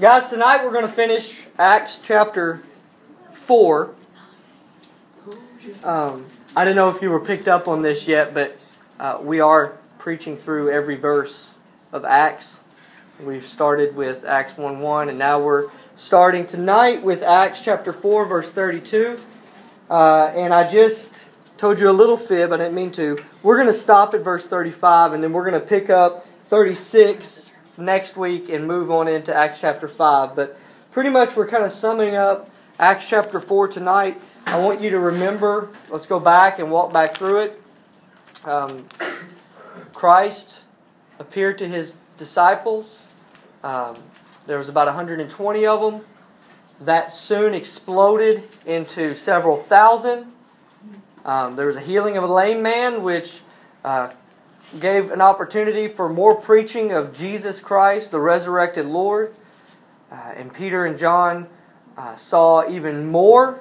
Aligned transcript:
Guys, 0.00 0.28
tonight 0.28 0.64
we're 0.64 0.70
going 0.70 0.86
to 0.86 0.88
finish 0.88 1.46
Acts 1.58 1.98
chapter 2.00 2.62
4. 3.32 3.92
Um, 5.82 6.26
I 6.54 6.64
don't 6.64 6.76
know 6.76 6.88
if 6.88 7.02
you 7.02 7.10
were 7.10 7.18
picked 7.18 7.48
up 7.48 7.66
on 7.66 7.82
this 7.82 8.06
yet, 8.06 8.32
but 8.32 8.56
uh, 9.00 9.18
we 9.20 9.40
are 9.40 9.76
preaching 9.98 10.36
through 10.36 10.70
every 10.70 10.94
verse 10.94 11.54
of 11.90 12.04
Acts. 12.04 12.60
We've 13.18 13.44
started 13.44 13.96
with 13.96 14.24
Acts 14.24 14.56
1 14.56 14.78
1, 14.78 15.08
and 15.08 15.18
now 15.18 15.40
we're 15.40 15.70
starting 15.96 16.46
tonight 16.46 17.02
with 17.02 17.24
Acts 17.24 17.64
chapter 17.64 17.92
4, 17.92 18.26
verse 18.26 18.52
32. 18.52 19.18
Uh, 19.90 20.32
and 20.36 20.54
I 20.54 20.68
just 20.68 21.26
told 21.56 21.80
you 21.80 21.90
a 21.90 21.92
little 21.92 22.16
fib, 22.16 22.52
I 22.52 22.58
didn't 22.58 22.76
mean 22.76 22.92
to. 22.92 23.24
We're 23.42 23.56
going 23.56 23.66
to 23.66 23.74
stop 23.74 24.14
at 24.14 24.22
verse 24.22 24.46
35, 24.46 25.14
and 25.14 25.24
then 25.24 25.32
we're 25.32 25.50
going 25.50 25.60
to 25.60 25.66
pick 25.66 25.90
up 25.90 26.28
36 26.44 27.47
next 27.78 28.16
week 28.16 28.48
and 28.48 28.66
move 28.66 28.90
on 28.90 29.08
into 29.08 29.34
Acts 29.34 29.60
chapter 29.60 29.88
5. 29.88 30.34
But 30.34 30.58
pretty 30.90 31.10
much 31.10 31.36
we're 31.36 31.46
kind 31.46 31.64
of 31.64 31.72
summing 31.72 32.14
up 32.14 32.50
Acts 32.78 33.08
chapter 33.08 33.40
4 33.40 33.68
tonight. 33.68 34.20
I 34.46 34.58
want 34.58 34.80
you 34.80 34.90
to 34.90 34.98
remember, 34.98 35.68
let's 35.90 36.06
go 36.06 36.18
back 36.18 36.58
and 36.58 36.70
walk 36.70 36.92
back 36.92 37.16
through 37.16 37.38
it. 37.38 37.62
Um, 38.44 38.86
Christ 39.92 40.60
appeared 41.18 41.58
to 41.58 41.68
his 41.68 41.96
disciples. 42.18 43.02
Um, 43.62 43.96
there 44.46 44.58
was 44.58 44.68
about 44.68 44.86
120 44.86 45.66
of 45.66 45.80
them. 45.80 46.04
That 46.80 47.10
soon 47.10 47.54
exploded 47.54 48.48
into 48.64 49.14
several 49.14 49.56
thousand. 49.56 50.32
Um, 51.24 51.56
there 51.56 51.66
was 51.66 51.76
a 51.76 51.80
healing 51.80 52.16
of 52.16 52.24
a 52.24 52.32
lame 52.32 52.62
man, 52.62 53.02
which 53.02 53.42
uh, 53.84 54.10
gave 54.78 55.10
an 55.10 55.20
opportunity 55.20 55.88
for 55.88 56.08
more 56.08 56.34
preaching 56.34 56.92
of 56.92 57.12
Jesus 57.12 57.60
Christ, 57.60 58.10
the 58.10 58.20
resurrected 58.20 58.86
Lord. 58.86 59.34
Uh, 60.10 60.32
and 60.36 60.52
Peter 60.52 60.84
and 60.84 60.98
John 60.98 61.48
uh, 61.96 62.14
saw 62.14 62.68
even 62.68 63.06
more, 63.06 63.60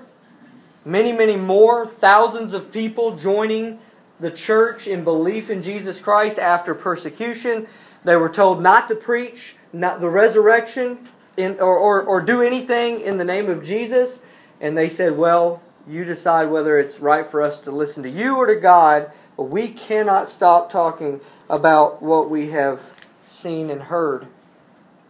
many, 0.86 1.12
many 1.12 1.36
more, 1.36 1.86
thousands 1.86 2.54
of 2.54 2.72
people 2.72 3.16
joining 3.16 3.80
the 4.20 4.32
church 4.32 4.88
in 4.88 5.04
belief 5.04 5.50
in 5.50 5.62
Jesus 5.62 6.00
Christ 6.00 6.40
after 6.40 6.74
persecution. 6.74 7.68
They 8.04 8.16
were 8.16 8.30
told 8.30 8.62
not 8.62 8.88
to 8.88 8.96
preach 8.96 9.56
not 9.74 10.00
the 10.00 10.10
resurrection 10.10 11.00
in, 11.36 11.60
or, 11.60 11.78
or, 11.78 12.02
or 12.02 12.22
do 12.22 12.42
anything 12.42 13.02
in 13.02 13.18
the 13.18 13.26
name 13.26 13.50
of 13.50 13.64
Jesus. 13.64 14.22
And 14.60 14.78
they 14.78 14.90
said, 14.90 15.18
Well, 15.18 15.62
you 15.88 16.04
decide 16.04 16.50
whether 16.50 16.80
it's 16.80 17.00
right 17.00 17.26
for 17.26 17.42
us 17.42 17.60
to 17.60 17.72
listen 17.72 18.04
to 18.04 18.10
you 18.10 18.36
or 18.36 18.48
to 18.48 18.56
God, 18.56 19.12
we 19.38 19.70
cannot 19.70 20.30
stop 20.30 20.72
talking 20.72 21.22
about 21.50 22.02
what 22.02 22.30
we 22.30 22.50
have 22.50 22.82
seen 23.28 23.70
and 23.70 23.84
heard. 23.84 24.28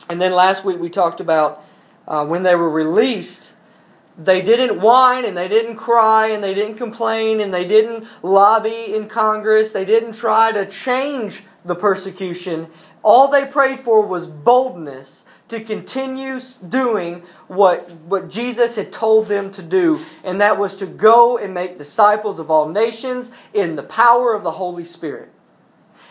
And 0.09 0.22
then 0.22 0.31
last 0.31 0.64
week 0.64 0.80
we 0.80 0.89
talked 0.89 1.19
about 1.19 1.64
uh, 2.08 2.25
when 2.25 2.44
they 2.44 2.56
were 2.56 2.69
released, 2.69 3.53
they 4.17 4.42
didn't 4.42 4.81
whine 4.81 5.25
and 5.25 5.38
they 5.38 5.47
didn't 5.47 5.75
cry 5.75 6.28
and 6.28 6.44
they 6.44 6.53
didn't 6.53 6.75
complain 6.75 7.39
and 7.39 7.53
they 7.53 7.66
didn't 7.66 8.08
lobby 8.23 8.94
in 8.94 9.08
Congress. 9.08 9.72
They 9.72 9.86
didn't 9.86 10.14
try 10.14 10.52
to 10.52 10.66
change 10.66 11.44
the 11.64 11.75
persecution. 11.75 12.67
All 13.03 13.30
they 13.30 13.45
prayed 13.45 13.80
for 13.80 14.06
was 14.06 14.28
boldness 14.28 15.23
to 15.50 15.62
continue 15.62 16.40
doing 16.67 17.23
what, 17.48 17.90
what 17.92 18.30
Jesus 18.30 18.76
had 18.76 18.92
told 18.92 19.28
them 19.28 19.50
to 19.52 19.62
do, 19.62 20.00
and 20.23 20.42
that 20.42 20.59
was 20.59 20.76
to 20.78 20.86
go 20.86 21.38
and 21.38 21.53
make 21.53 21.78
disciples 21.78 22.40
of 22.40 22.52
all 22.52 22.67
nations 22.67 23.31
in 23.53 23.75
the 23.75 23.84
power 23.84 24.34
of 24.34 24.44
the 24.44 24.52
Holy 24.52 24.84
Spirit, 24.84 25.30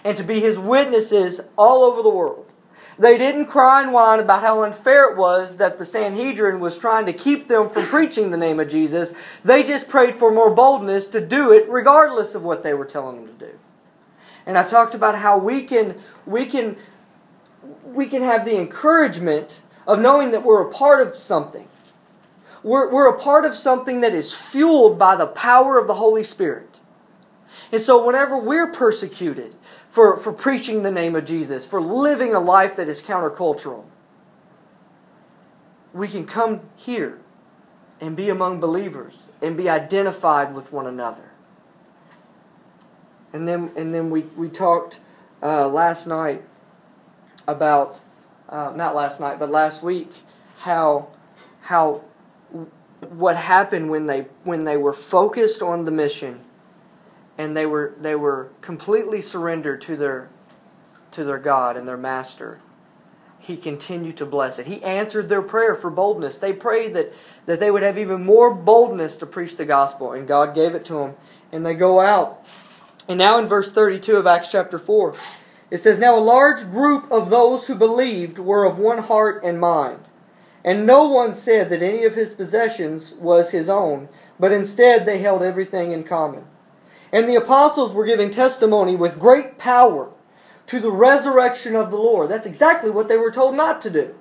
and 0.04 0.16
to 0.16 0.22
be 0.22 0.40
his 0.40 0.58
witnesses 0.58 1.40
all 1.56 1.84
over 1.84 2.02
the 2.02 2.08
world. 2.08 2.46
They 2.98 3.18
didn't 3.18 3.46
cry 3.46 3.82
and 3.82 3.92
whine 3.92 4.20
about 4.20 4.40
how 4.40 4.62
unfair 4.62 5.10
it 5.10 5.18
was 5.18 5.56
that 5.56 5.78
the 5.78 5.84
Sanhedrin 5.84 6.60
was 6.60 6.78
trying 6.78 7.04
to 7.04 7.12
keep 7.12 7.46
them 7.46 7.68
from 7.68 7.84
preaching 7.84 8.30
the 8.30 8.38
name 8.38 8.58
of 8.58 8.70
Jesus. 8.70 9.12
They 9.44 9.62
just 9.62 9.90
prayed 9.90 10.16
for 10.16 10.32
more 10.32 10.54
boldness 10.54 11.06
to 11.08 11.20
do 11.20 11.52
it 11.52 11.68
regardless 11.68 12.34
of 12.34 12.42
what 12.42 12.62
they 12.62 12.72
were 12.72 12.86
telling 12.86 13.16
them 13.16 13.38
to 13.38 13.46
do. 13.46 13.58
And 14.46 14.56
I 14.56 14.62
talked 14.62 14.94
about 14.94 15.18
how 15.18 15.36
we 15.36 15.64
can 15.64 15.96
we 16.24 16.46
can 16.46 16.76
we 17.84 18.06
can 18.06 18.22
have 18.22 18.44
the 18.44 18.58
encouragement 18.58 19.60
of 19.86 20.00
knowing 20.00 20.30
that 20.32 20.44
we're 20.44 20.68
a 20.68 20.72
part 20.72 21.06
of 21.06 21.16
something. 21.16 21.68
We're, 22.62 22.90
we're 22.90 23.08
a 23.08 23.18
part 23.18 23.44
of 23.44 23.54
something 23.54 24.00
that 24.00 24.14
is 24.14 24.34
fueled 24.34 24.98
by 24.98 25.14
the 25.14 25.26
power 25.26 25.78
of 25.78 25.86
the 25.86 25.94
Holy 25.94 26.22
Spirit. 26.22 26.80
And 27.70 27.80
so, 27.80 28.04
whenever 28.04 28.36
we're 28.36 28.70
persecuted 28.70 29.54
for, 29.88 30.16
for 30.16 30.32
preaching 30.32 30.82
the 30.82 30.90
name 30.90 31.14
of 31.14 31.24
Jesus, 31.24 31.66
for 31.66 31.80
living 31.80 32.34
a 32.34 32.40
life 32.40 32.76
that 32.76 32.88
is 32.88 33.02
countercultural, 33.02 33.84
we 35.92 36.08
can 36.08 36.26
come 36.26 36.60
here 36.76 37.20
and 38.00 38.16
be 38.16 38.28
among 38.28 38.60
believers 38.60 39.28
and 39.40 39.56
be 39.56 39.68
identified 39.68 40.54
with 40.54 40.72
one 40.72 40.86
another. 40.86 41.30
And 43.32 43.48
then, 43.48 43.72
and 43.76 43.94
then 43.94 44.10
we, 44.10 44.22
we 44.36 44.48
talked 44.48 44.98
uh, 45.42 45.68
last 45.68 46.06
night 46.06 46.42
about 47.46 48.00
uh, 48.48 48.72
not 48.74 48.94
last 48.94 49.20
night, 49.20 49.38
but 49.38 49.50
last 49.50 49.82
week, 49.82 50.10
how 50.58 51.08
how 51.62 52.02
what 53.08 53.36
happened 53.36 53.90
when 53.90 54.06
they 54.06 54.26
when 54.44 54.64
they 54.64 54.76
were 54.76 54.92
focused 54.92 55.62
on 55.62 55.84
the 55.84 55.90
mission 55.90 56.40
and 57.38 57.56
they 57.56 57.66
were 57.66 57.94
they 58.00 58.14
were 58.14 58.50
completely 58.60 59.20
surrendered 59.20 59.80
to 59.82 59.96
their 59.96 60.28
to 61.10 61.24
their 61.24 61.38
God 61.38 61.76
and 61.76 61.86
their 61.86 61.96
master. 61.96 62.60
He 63.38 63.56
continued 63.56 64.16
to 64.16 64.26
bless 64.26 64.58
it. 64.58 64.66
He 64.66 64.82
answered 64.82 65.28
their 65.28 65.42
prayer 65.42 65.74
for 65.74 65.88
boldness. 65.88 66.38
They 66.38 66.52
prayed 66.52 66.94
that, 66.94 67.12
that 67.46 67.60
they 67.60 67.70
would 67.70 67.84
have 67.84 67.96
even 67.96 68.24
more 68.24 68.52
boldness 68.52 69.16
to 69.18 69.26
preach 69.26 69.56
the 69.56 69.64
gospel, 69.64 70.12
and 70.12 70.26
God 70.26 70.54
gave 70.54 70.74
it 70.74 70.84
to 70.86 70.94
them. 70.94 71.14
And 71.52 71.64
they 71.64 71.74
go 71.74 72.00
out. 72.00 72.44
And 73.08 73.18
now 73.18 73.38
in 73.38 73.46
verse 73.46 73.70
32 73.70 74.16
of 74.16 74.26
Acts 74.26 74.50
chapter 74.50 74.80
4, 74.80 75.14
it 75.70 75.78
says, 75.78 75.98
Now 75.98 76.16
a 76.16 76.20
large 76.20 76.62
group 76.62 77.10
of 77.10 77.30
those 77.30 77.66
who 77.66 77.74
believed 77.74 78.38
were 78.38 78.64
of 78.64 78.78
one 78.78 78.98
heart 78.98 79.42
and 79.42 79.60
mind. 79.60 80.00
And 80.64 80.86
no 80.86 81.08
one 81.08 81.34
said 81.34 81.70
that 81.70 81.82
any 81.82 82.04
of 82.04 82.14
his 82.14 82.34
possessions 82.34 83.12
was 83.12 83.50
his 83.50 83.68
own, 83.68 84.08
but 84.38 84.52
instead 84.52 85.06
they 85.06 85.18
held 85.18 85.42
everything 85.42 85.92
in 85.92 86.02
common. 86.02 86.44
And 87.12 87.28
the 87.28 87.36
apostles 87.36 87.94
were 87.94 88.04
giving 88.04 88.30
testimony 88.30 88.96
with 88.96 89.18
great 89.18 89.58
power 89.58 90.10
to 90.66 90.80
the 90.80 90.90
resurrection 90.90 91.76
of 91.76 91.90
the 91.90 91.96
Lord. 91.96 92.28
That's 92.28 92.46
exactly 92.46 92.90
what 92.90 93.08
they 93.08 93.16
were 93.16 93.30
told 93.30 93.54
not 93.54 93.80
to 93.82 93.90
do. 93.90 94.14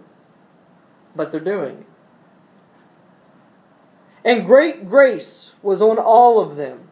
But 1.16 1.32
they're 1.32 1.40
doing 1.40 1.80
it. 1.80 1.86
And 4.24 4.46
great 4.46 4.88
grace 4.88 5.54
was 5.62 5.82
on 5.82 5.98
all 5.98 6.40
of 6.40 6.58
them. 6.58 6.90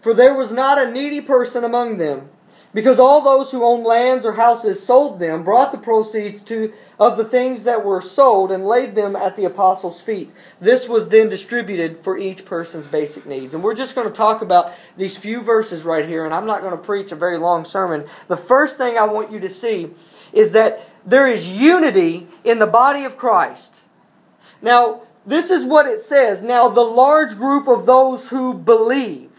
For 0.00 0.12
there 0.12 0.34
was 0.34 0.52
not 0.52 0.80
a 0.80 0.90
needy 0.90 1.20
person 1.20 1.64
among 1.64 1.96
them 1.96 2.30
because 2.74 2.98
all 2.98 3.20
those 3.20 3.50
who 3.50 3.64
owned 3.64 3.84
lands 3.84 4.24
or 4.24 4.32
houses 4.32 4.84
sold 4.84 5.18
them, 5.18 5.42
brought 5.42 5.72
the 5.72 5.78
proceeds 5.78 6.42
to, 6.42 6.72
of 6.98 7.16
the 7.16 7.24
things 7.24 7.64
that 7.64 7.84
were 7.84 8.00
sold, 8.00 8.50
and 8.50 8.66
laid 8.66 8.94
them 8.94 9.14
at 9.14 9.36
the 9.36 9.44
apostles' 9.44 10.00
feet. 10.00 10.30
This 10.60 10.88
was 10.88 11.08
then 11.08 11.28
distributed 11.28 11.98
for 11.98 12.16
each 12.16 12.44
person's 12.44 12.86
basic 12.86 13.26
needs. 13.26 13.54
And 13.54 13.62
we're 13.62 13.74
just 13.74 13.94
going 13.94 14.08
to 14.08 14.14
talk 14.14 14.40
about 14.40 14.72
these 14.96 15.16
few 15.16 15.40
verses 15.40 15.84
right 15.84 16.06
here, 16.06 16.24
and 16.24 16.32
I'm 16.32 16.46
not 16.46 16.62
going 16.62 16.76
to 16.76 16.82
preach 16.82 17.12
a 17.12 17.16
very 17.16 17.38
long 17.38 17.64
sermon. 17.64 18.06
The 18.28 18.36
first 18.36 18.76
thing 18.78 18.96
I 18.96 19.04
want 19.04 19.30
you 19.30 19.40
to 19.40 19.50
see 19.50 19.90
is 20.32 20.52
that 20.52 20.88
there 21.04 21.26
is 21.26 21.48
unity 21.48 22.28
in 22.44 22.58
the 22.58 22.66
body 22.66 23.04
of 23.04 23.16
Christ. 23.16 23.80
Now, 24.62 25.02
this 25.26 25.50
is 25.50 25.64
what 25.64 25.86
it 25.86 26.02
says. 26.02 26.42
Now, 26.42 26.68
the 26.68 26.80
large 26.80 27.36
group 27.36 27.68
of 27.68 27.86
those 27.86 28.28
who 28.28 28.54
believe. 28.54 29.31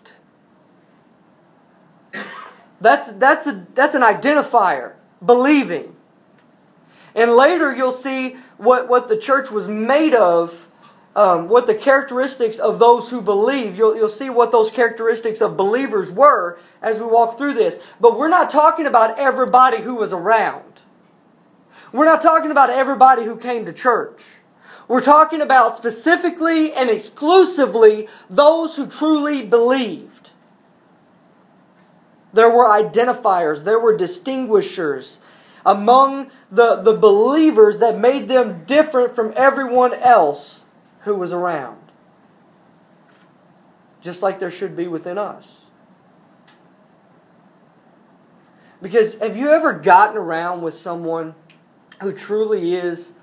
That's, 2.84 3.14
that's, 3.14 3.48
a, 3.48 3.66
that's 3.76 3.96
an 3.96 4.02
identifier, 4.02 4.96
believing. 5.26 5.96
And 7.16 7.32
later 7.32 7.74
you'll 7.74 7.94
see 7.94 8.36
what, 8.58 8.90
what 8.90 9.08
the 9.08 9.18
church 9.18 9.50
was 9.50 9.70
made 9.70 10.14
of, 10.14 10.68
um, 11.16 11.48
what 11.48 11.66
the 11.66 11.76
characteristics 11.76 12.60
of 12.60 12.80
those 12.80 13.10
who 13.10 13.22
believe. 13.22 13.78
You'll, 13.78 13.96
you'll 13.96 14.10
see 14.10 14.30
what 14.30 14.52
those 14.52 14.70
characteristics 14.70 15.40
of 15.40 15.56
believers 15.56 16.12
were 16.12 16.60
as 16.82 17.00
we 17.00 17.06
walk 17.06 17.38
through 17.38 17.54
this. 17.54 17.80
But 18.02 18.20
we're 18.20 18.28
not 18.28 18.50
talking 18.50 18.86
about 18.86 19.18
everybody 19.18 19.82
who 19.82 19.96
was 19.96 20.12
around. 20.12 20.82
We're 21.94 22.04
not 22.04 22.22
talking 22.22 22.52
about 22.52 22.70
everybody 22.70 23.24
who 23.24 23.38
came 23.38 23.66
to 23.66 23.72
church. 23.72 24.40
We're 24.90 25.00
talking 25.00 25.40
about 25.40 25.78
specifically 25.78 26.74
and 26.74 26.90
exclusively 26.90 28.10
those 28.30 28.76
who 28.76 28.88
truly 28.88 29.42
believed. 29.42 30.23
There 32.34 32.50
were 32.50 32.66
identifiers, 32.66 33.64
there 33.64 33.80
were 33.80 33.96
distinguishers 33.96 35.20
among 35.66 36.32
the, 36.52 36.76
the 36.76 36.94
believers 36.94 37.80
that 37.80 37.98
made 37.98 38.28
them 38.28 38.66
different 38.66 39.16
from 39.16 39.34
everyone 39.36 39.94
else 39.94 40.64
who 41.02 41.16
was 41.16 41.32
around. 41.32 41.80
Just 44.02 44.22
like 44.22 44.40
there 44.40 44.52
should 44.52 44.76
be 44.76 44.88
within 44.88 45.18
us. 45.18 45.62
Because 48.82 49.16
have 49.20 49.38
you 49.38 49.50
ever 49.50 49.72
gotten 49.72 50.18
around 50.18 50.62
with 50.62 50.74
someone 50.74 51.36
who 52.02 52.12
truly 52.12 52.74
is 52.74 53.14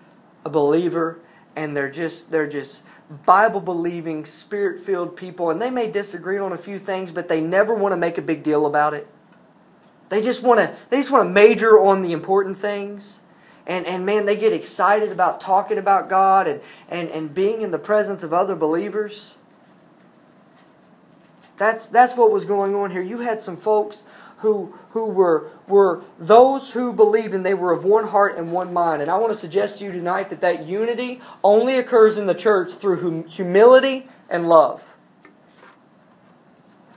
a 0.43 0.49
believer 0.49 1.19
and 1.57 1.77
they're 1.77 1.91
just 1.91 2.31
they're 2.31 2.49
just 2.49 2.85
Bible 3.27 3.61
believing, 3.61 4.25
spirit 4.25 4.81
filled 4.81 5.17
people, 5.17 5.51
and 5.51 5.61
they 5.61 5.71
may 5.71 5.91
disagree 5.91 6.39
on 6.39 6.53
a 6.53 6.59
few 6.59 6.79
things, 6.79 7.13
but 7.13 7.29
they 7.29 7.41
never 7.41 7.75
want 7.75 7.93
to 7.93 7.97
make 7.97 8.19
a 8.19 8.23
big 8.23 8.43
deal 8.43 8.67
about 8.67 8.95
it. 8.95 9.09
They 10.09 10.23
just 10.23 10.43
want 10.43 10.61
to 10.61 10.75
they 10.91 10.99
just 10.99 11.11
want 11.11 11.29
to 11.29 11.31
major 11.33 11.79
on 11.79 12.03
the 12.03 12.13
important 12.13 12.57
things. 12.59 13.21
And, 13.67 13.87
and 13.87 14.05
man, 14.05 14.27
they 14.27 14.37
get 14.37 14.53
excited 14.53 15.13
about 15.13 15.41
talking 15.41 15.79
about 15.79 16.09
God 16.09 16.49
and, 16.49 16.61
and, 16.89 17.09
and 17.11 17.33
being 17.33 17.63
in 17.63 17.71
the 17.71 17.79
presence 17.79 18.25
of 18.25 18.33
other 18.33 18.57
believers. 18.57 19.37
That's, 21.57 21.87
that's 21.87 22.17
what 22.17 22.33
was 22.33 22.45
going 22.47 22.75
on 22.75 22.91
here. 22.91 23.03
You 23.03 23.19
had 23.19 23.41
some 23.41 23.57
folks 23.57 24.03
who, 24.41 24.75
who 24.91 25.07
were, 25.07 25.51
were 25.69 26.03
those 26.19 26.73
who 26.73 26.93
believed 26.93 27.35
and 27.35 27.45
they 27.45 27.55
were 27.55 27.73
of 27.73 27.85
one 27.85 28.09
heart 28.09 28.37
and 28.37 28.53
one 28.53 28.73
mind. 28.73 29.03
And 29.03 29.11
I 29.11 29.19
want 29.19 29.33
to 29.33 29.39
suggest 29.39 29.79
to 29.79 29.85
you 29.85 29.93
tonight 29.93 30.31
that 30.31 30.41
that 30.41 30.67
unity 30.67 31.21
only 31.45 31.77
occurs 31.77 32.17
in 32.17 32.27
the 32.27 32.35
church 32.35 32.73
through 32.73 33.01
hum- 33.01 33.29
humility 33.29 34.09
and 34.29 34.49
love. 34.49 34.97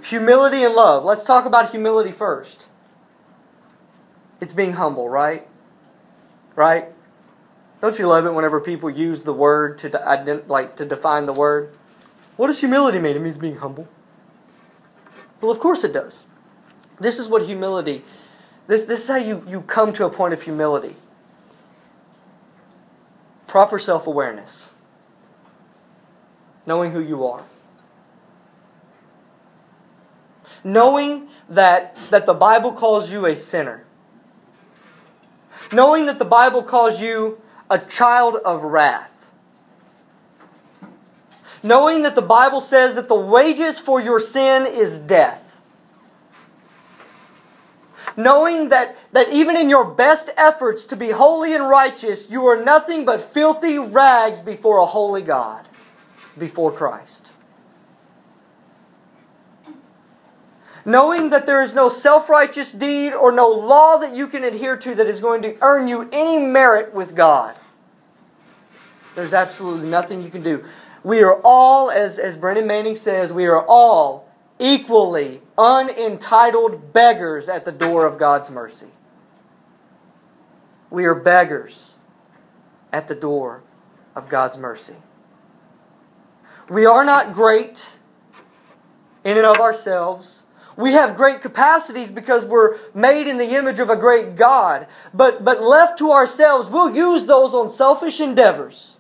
Humility 0.04 0.64
and 0.64 0.74
love. 0.74 1.04
Let's 1.04 1.24
talk 1.24 1.46
about 1.46 1.72
humility 1.72 2.12
first. 2.12 2.68
It's 4.42 4.54
being 4.54 4.74
humble, 4.74 5.10
right? 5.10 5.48
Right? 6.56 6.90
Don't 7.82 7.98
you 8.00 8.08
love 8.08 8.26
it 8.26 8.34
whenever 8.34 8.62
people 8.62 8.90
use 8.90 9.24
the 9.24 9.34
word 9.34 9.78
to 9.80 10.44
like 10.48 10.76
to 10.78 10.86
define 10.86 11.26
the 11.26 11.34
word? 11.34 11.76
What 12.38 12.48
does 12.48 12.60
humility 12.62 13.00
mean? 13.00 13.16
It 13.16 13.22
means 13.22 13.38
being 13.38 13.58
humble. 13.58 13.88
Well, 15.42 15.52
of 15.52 15.60
course 15.60 15.84
it 15.84 15.94
does. 15.94 16.26
This 17.04 17.20
is 17.20 17.28
what 17.28 17.42
humility, 17.44 18.02
this, 18.66 18.86
this 18.86 19.02
is 19.02 19.08
how 19.10 19.18
you, 19.18 19.46
you 19.46 19.62
come 19.62 19.92
to 19.92 20.06
a 20.06 20.10
point 20.10 20.34
of 20.34 20.42
humility. 20.42 20.96
Proper 23.46 23.78
self 23.78 24.08
awareness, 24.08 24.70
knowing 26.66 26.94
who 26.94 27.02
you 27.02 27.28
are. 27.28 27.44
Knowing 30.64 31.28
that, 31.50 31.94
that 32.10 32.26
the 32.26 32.34
Bible 32.34 32.72
calls 32.72 33.12
you 33.12 33.26
a 33.26 33.36
sinner. 33.36 33.84
Knowing 35.74 36.06
that 36.06 36.20
the 36.20 36.26
Bible 36.26 36.64
calls 36.64 37.02
you 37.02 37.42
a 37.70 37.80
child 37.80 38.38
of 38.46 38.64
wrath. 38.64 39.34
Knowing 41.62 42.04
that 42.04 42.16
the 42.16 42.22
Bible 42.22 42.62
says 42.62 42.96
that 42.96 43.10
the 43.10 43.16
wages 43.16 43.78
for 43.78 44.00
your 44.00 44.22
sin 44.22 44.66
is 44.66 44.98
death 45.00 45.43
knowing 48.16 48.70
that, 48.70 48.98
that 49.12 49.32
even 49.32 49.56
in 49.56 49.70
your 49.70 49.86
best 49.86 50.30
efforts 50.38 50.86
to 50.86 50.96
be 50.96 51.12
holy 51.12 51.54
and 51.54 51.68
righteous, 51.70 52.30
you 52.30 52.46
are 52.46 52.64
nothing 52.64 53.06
but 53.06 53.22
filthy 53.22 53.78
rags 53.78 54.42
before 54.42 54.80
a 54.80 54.86
holy 54.86 55.22
God, 55.22 55.68
before 56.38 56.72
Christ. 56.72 57.32
Knowing 60.86 61.30
that 61.30 61.46
there 61.46 61.62
is 61.62 61.74
no 61.74 61.88
self 61.88 62.30
righteous 62.30 62.72
deed 62.72 63.14
or 63.14 63.32
no 63.32 63.48
law 63.48 63.98
that 63.98 64.14
you 64.16 64.28
can 64.28 64.44
adhere 64.44 64.76
to 64.76 64.94
that 64.96 65.08
is 65.08 65.22
going 65.22 65.42
to 65.42 65.56
earn 65.62 65.88
you 65.88 66.10
any 66.12 66.38
merit 66.38 66.94
with 66.94 67.16
God. 67.16 67.56
There's 69.16 69.34
absolutely 69.34 69.88
nothing 69.88 70.22
you 70.24 70.30
can 70.30 70.44
do. 70.44 70.66
We 71.04 71.22
are 71.22 71.40
all, 71.44 71.92
as, 71.92 72.18
as 72.18 72.36
Brennan 72.36 72.68
Manning 72.68 72.96
says, 72.96 73.32
we 73.32 73.46
are 73.46 73.66
all 73.66 74.30
equally 74.60 75.42
unentitled 75.58 76.94
beggars 76.94 77.50
at 77.50 77.66
the 77.66 77.72
door 77.72 78.06
of 78.06 78.18
God's 78.18 78.50
mercy. 78.50 78.88
We 80.90 81.06
are 81.06 81.16
beggars 81.16 81.98
at 82.92 83.08
the 83.08 83.16
door 83.16 83.64
of 84.16 84.30
God's 84.30 84.58
mercy. 84.58 84.96
We 86.70 86.86
are 86.86 87.04
not 87.04 87.34
great 87.34 88.00
in 89.24 89.38
and 89.38 89.46
of 89.46 89.58
ourselves. 89.58 90.44
We 90.76 90.94
have 90.94 91.16
great 91.16 91.42
capacities 91.42 92.12
because 92.12 92.46
we're 92.46 92.78
made 92.94 93.28
in 93.28 93.38
the 93.38 93.56
image 93.56 93.80
of 93.80 93.90
a 93.90 93.96
great 93.96 94.36
God. 94.36 94.88
But, 95.14 95.44
but 95.44 95.62
left 95.62 95.98
to 96.00 96.12
ourselves, 96.12 96.70
we'll 96.70 96.96
use 96.96 97.26
those 97.26 97.54
on 97.54 97.70
selfish 97.70 98.20
endeavors 98.20 98.98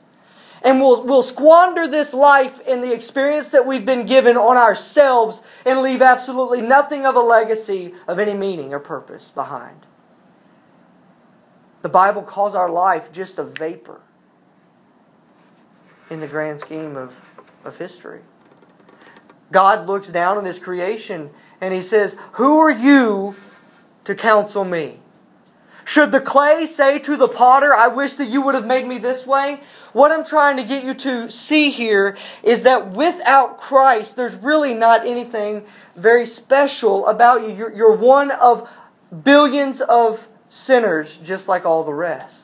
and 0.63 0.79
we'll, 0.79 1.03
we'll 1.03 1.21
squander 1.21 1.87
this 1.87 2.13
life 2.13 2.61
and 2.67 2.81
the 2.81 2.93
experience 2.93 3.49
that 3.49 3.67
we've 3.67 3.85
been 3.85 4.05
given 4.05 4.37
on 4.37 4.55
ourselves 4.55 5.43
and 5.65 5.81
leave 5.81 6.01
absolutely 6.01 6.61
nothing 6.61 7.05
of 7.05 7.15
a 7.15 7.19
legacy 7.19 7.93
of 8.07 8.17
any 8.17 8.33
meaning 8.33 8.73
or 8.73 8.79
purpose 8.79 9.29
behind. 9.29 9.85
The 11.81 11.89
Bible 11.89 12.21
calls 12.21 12.55
our 12.55 12.69
life 12.69 13.11
just 13.11 13.37
a 13.37 13.43
vapor 13.43 13.99
in 16.09 16.21
the 16.21 16.27
grand 16.27 16.61
scheme 16.61 16.95
of, 16.95 17.19
of 17.65 17.77
history. 17.77 18.21
God 19.51 19.85
looks 19.85 20.07
down 20.07 20.37
on 20.37 20.45
His 20.45 20.59
creation 20.59 21.31
and 21.59 21.73
He 21.73 21.81
says, 21.81 22.15
Who 22.33 22.57
are 22.59 22.71
you 22.71 23.35
to 24.05 24.15
counsel 24.15 24.63
me? 24.63 24.99
Should 25.85 26.11
the 26.11 26.21
clay 26.21 26.65
say 26.65 26.97
to 26.99 27.17
the 27.17 27.27
potter, 27.27 27.73
I 27.73 27.87
wish 27.87 28.13
that 28.13 28.27
you 28.27 28.41
would 28.41 28.55
have 28.55 28.65
made 28.65 28.87
me 28.87 28.97
this 28.97 29.27
way? 29.27 29.59
What 29.91 30.11
I'm 30.11 30.23
trying 30.23 30.57
to 30.57 30.63
get 30.63 30.83
you 30.83 30.93
to 30.93 31.29
see 31.29 31.71
here 31.71 32.17
is 32.41 32.63
that 32.63 32.91
without 32.91 33.57
Christ, 33.57 34.15
there's 34.15 34.35
really 34.35 34.73
not 34.73 35.05
anything 35.05 35.65
very 35.95 36.25
special 36.25 37.07
about 37.07 37.41
you. 37.41 37.49
You're, 37.49 37.73
you're 37.73 37.95
one 37.95 38.31
of 38.31 38.71
billions 39.23 39.81
of 39.81 40.29
sinners, 40.49 41.17
just 41.17 41.47
like 41.47 41.65
all 41.65 41.83
the 41.83 41.93
rest. 41.93 42.39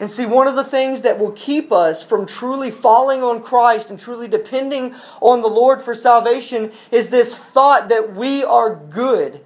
And 0.00 0.10
see, 0.10 0.24
one 0.24 0.48
of 0.48 0.56
the 0.56 0.64
things 0.64 1.02
that 1.02 1.18
will 1.18 1.32
keep 1.32 1.70
us 1.70 2.02
from 2.02 2.24
truly 2.24 2.70
falling 2.70 3.22
on 3.22 3.42
Christ 3.42 3.90
and 3.90 4.00
truly 4.00 4.26
depending 4.26 4.94
on 5.20 5.42
the 5.42 5.48
Lord 5.48 5.82
for 5.82 5.94
salvation 5.94 6.72
is 6.90 7.10
this 7.10 7.38
thought 7.38 7.90
that 7.90 8.16
we 8.16 8.42
are 8.42 8.74
good 8.74 9.42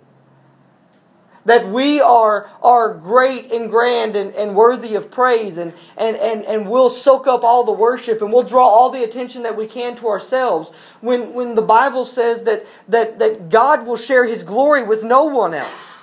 that 1.45 1.69
we 1.69 2.01
are, 2.01 2.51
are 2.63 2.95
great 2.95 3.53
and 3.53 3.71
grand 3.71 4.17
and, 4.17 4.35
and 4.35 4.55
worthy 4.55 4.95
of 4.95 5.11
praise 5.11 5.59
and, 5.59 5.73
and, 5.97 6.17
and, 6.17 6.45
and 6.45 6.71
we'll 6.71 6.91
soak 6.91 7.27
up 7.27 7.45
all 7.45 7.65
the 7.65 7.73
worship 7.73 8.23
and 8.23 8.33
we'll 8.33 8.43
draw 8.43 8.67
all 8.67 8.91
the 8.91 9.03
attention 9.03 9.43
that 9.43 9.57
we 9.57 9.67
can 9.67 9.95
to 9.97 10.09
ourselves 10.09 10.71
when, 11.01 11.33
when 11.35 11.55
the 11.55 11.63
Bible 11.63 12.05
says 12.05 12.45
that, 12.45 12.67
that, 12.89 13.19
that 13.19 13.49
God 13.51 13.87
will 13.87 13.97
share 13.97 14.27
His 14.27 14.43
glory 14.43 14.83
with 14.83 15.05
no 15.05 15.25
one 15.25 15.55
else. 15.55 15.95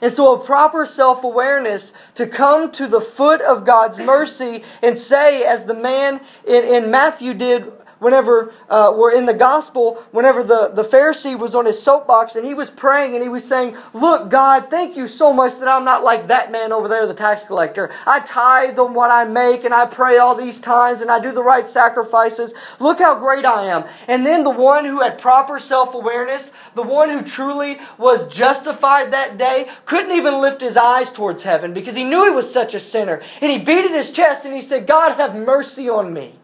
And 0.00 0.12
so, 0.12 0.34
a 0.34 0.44
proper 0.44 0.84
self 0.84 1.24
awareness 1.24 1.92
to 2.16 2.26
come 2.26 2.70
to 2.72 2.86
the 2.86 3.00
foot 3.00 3.40
of 3.40 3.64
God's 3.64 3.98
mercy 3.98 4.62
and 4.82 4.98
say, 4.98 5.42
as 5.42 5.64
the 5.64 5.74
man 5.74 6.20
in, 6.46 6.64
in 6.64 6.90
Matthew 6.90 7.32
did 7.32 7.72
whenever 7.98 8.52
uh, 8.68 8.94
we're 8.96 9.14
in 9.14 9.26
the 9.26 9.34
gospel, 9.34 9.94
whenever 10.12 10.42
the, 10.42 10.70
the 10.74 10.82
Pharisee 10.82 11.38
was 11.38 11.54
on 11.54 11.66
his 11.66 11.82
soapbox 11.82 12.34
and 12.34 12.44
he 12.44 12.54
was 12.54 12.70
praying 12.70 13.14
and 13.14 13.22
he 13.22 13.28
was 13.28 13.46
saying, 13.46 13.76
Look, 13.92 14.28
God, 14.28 14.70
thank 14.70 14.96
you 14.96 15.06
so 15.06 15.32
much 15.32 15.58
that 15.58 15.68
I'm 15.68 15.84
not 15.84 16.04
like 16.04 16.26
that 16.28 16.52
man 16.52 16.72
over 16.72 16.88
there, 16.88 17.06
the 17.06 17.14
tax 17.14 17.44
collector. 17.44 17.90
I 18.06 18.20
tithe 18.20 18.78
on 18.78 18.94
what 18.94 19.10
I 19.10 19.24
make 19.24 19.64
and 19.64 19.74
I 19.74 19.86
pray 19.86 20.18
all 20.18 20.34
these 20.34 20.60
times 20.60 21.00
and 21.00 21.10
I 21.10 21.18
do 21.20 21.32
the 21.32 21.42
right 21.42 21.68
sacrifices. 21.68 22.54
Look 22.80 22.98
how 22.98 23.18
great 23.18 23.44
I 23.44 23.64
am. 23.64 23.84
And 24.08 24.24
then 24.26 24.44
the 24.44 24.50
one 24.50 24.84
who 24.84 25.00
had 25.00 25.18
proper 25.18 25.58
self 25.58 25.94
awareness, 25.94 26.52
the 26.74 26.82
one 26.82 27.10
who 27.10 27.22
truly 27.22 27.78
was 27.98 28.28
justified 28.28 29.12
that 29.12 29.36
day, 29.36 29.68
couldn't 29.84 30.16
even 30.16 30.40
lift 30.40 30.60
his 30.60 30.76
eyes 30.76 31.12
towards 31.12 31.42
heaven 31.42 31.72
because 31.72 31.96
he 31.96 32.04
knew 32.04 32.24
he 32.24 32.30
was 32.30 32.52
such 32.52 32.74
a 32.74 32.80
sinner. 32.80 33.22
And 33.40 33.50
he 33.50 33.58
beat 33.58 33.84
at 33.84 33.90
his 33.90 34.10
chest 34.10 34.44
and 34.44 34.54
he 34.54 34.62
said, 34.62 34.86
God, 34.86 35.16
have 35.16 35.34
mercy 35.34 35.88
on 35.88 36.12
me. 36.12 36.34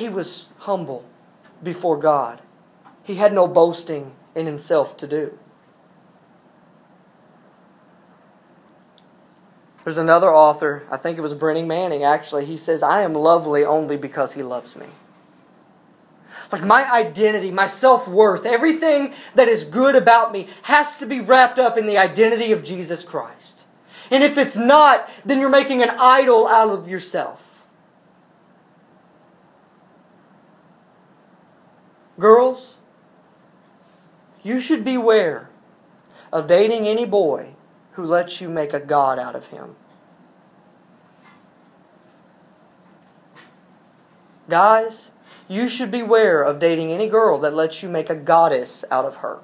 He 0.00 0.08
was 0.08 0.48
humble 0.60 1.04
before 1.62 1.98
God. 1.98 2.40
He 3.04 3.16
had 3.16 3.34
no 3.34 3.46
boasting 3.46 4.12
in 4.34 4.46
himself 4.46 4.96
to 4.96 5.06
do. 5.06 5.38
There's 9.84 9.98
another 9.98 10.30
author, 10.30 10.86
I 10.90 10.96
think 10.96 11.18
it 11.18 11.20
was 11.20 11.34
Brennan 11.34 11.68
Manning 11.68 12.02
actually, 12.02 12.46
he 12.46 12.56
says, 12.56 12.82
I 12.82 13.02
am 13.02 13.12
lovely 13.12 13.62
only 13.62 13.98
because 13.98 14.32
he 14.32 14.42
loves 14.42 14.74
me. 14.74 14.86
Like 16.50 16.64
my 16.64 16.90
identity, 16.90 17.50
my 17.50 17.66
self 17.66 18.08
worth, 18.08 18.46
everything 18.46 19.12
that 19.34 19.48
is 19.48 19.64
good 19.64 19.96
about 19.96 20.32
me 20.32 20.48
has 20.62 20.96
to 20.96 21.04
be 21.04 21.20
wrapped 21.20 21.58
up 21.58 21.76
in 21.76 21.84
the 21.84 21.98
identity 21.98 22.52
of 22.52 22.64
Jesus 22.64 23.04
Christ. 23.04 23.66
And 24.10 24.24
if 24.24 24.38
it's 24.38 24.56
not, 24.56 25.10
then 25.26 25.40
you're 25.40 25.50
making 25.50 25.82
an 25.82 25.90
idol 25.90 26.48
out 26.48 26.70
of 26.70 26.88
yourself. 26.88 27.49
Girls, 32.20 32.76
you 34.42 34.60
should 34.60 34.84
beware 34.84 35.48
of 36.30 36.46
dating 36.46 36.86
any 36.86 37.06
boy 37.06 37.54
who 37.92 38.04
lets 38.04 38.42
you 38.42 38.50
make 38.50 38.74
a 38.74 38.78
god 38.78 39.18
out 39.18 39.34
of 39.34 39.46
him. 39.46 39.74
Guys, 44.50 45.12
you 45.48 45.66
should 45.66 45.90
beware 45.90 46.42
of 46.42 46.58
dating 46.58 46.92
any 46.92 47.08
girl 47.08 47.38
that 47.38 47.54
lets 47.54 47.82
you 47.82 47.88
make 47.88 48.10
a 48.10 48.14
goddess 48.14 48.84
out 48.90 49.06
of 49.06 49.16
her. 49.16 49.38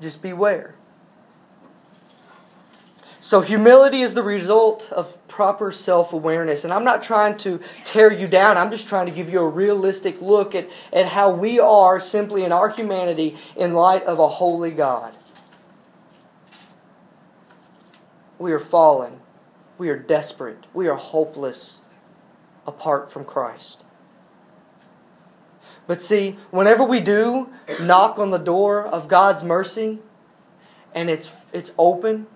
Just 0.00 0.22
beware. 0.22 0.76
So, 3.32 3.40
humility 3.40 4.02
is 4.02 4.12
the 4.12 4.22
result 4.22 4.92
of 4.92 5.16
proper 5.26 5.72
self 5.72 6.12
awareness. 6.12 6.64
And 6.64 6.72
I'm 6.74 6.84
not 6.84 7.02
trying 7.02 7.38
to 7.38 7.60
tear 7.86 8.12
you 8.12 8.28
down, 8.28 8.58
I'm 8.58 8.70
just 8.70 8.88
trying 8.88 9.06
to 9.06 9.10
give 9.10 9.30
you 9.30 9.40
a 9.40 9.48
realistic 9.48 10.20
look 10.20 10.54
at, 10.54 10.68
at 10.92 11.06
how 11.06 11.30
we 11.30 11.58
are 11.58 11.98
simply 11.98 12.44
in 12.44 12.52
our 12.52 12.68
humanity 12.68 13.38
in 13.56 13.72
light 13.72 14.02
of 14.02 14.18
a 14.18 14.28
holy 14.28 14.70
God. 14.70 15.16
We 18.38 18.52
are 18.52 18.58
fallen, 18.58 19.20
we 19.78 19.88
are 19.88 19.98
desperate, 19.98 20.66
we 20.74 20.86
are 20.86 20.96
hopeless 20.96 21.80
apart 22.66 23.10
from 23.10 23.24
Christ. 23.24 23.82
But 25.86 26.02
see, 26.02 26.36
whenever 26.50 26.84
we 26.84 27.00
do 27.00 27.48
knock 27.80 28.18
on 28.18 28.28
the 28.28 28.36
door 28.36 28.86
of 28.86 29.08
God's 29.08 29.42
mercy 29.42 30.00
and 30.94 31.08
it's, 31.08 31.46
it's 31.54 31.72
open, 31.78 32.26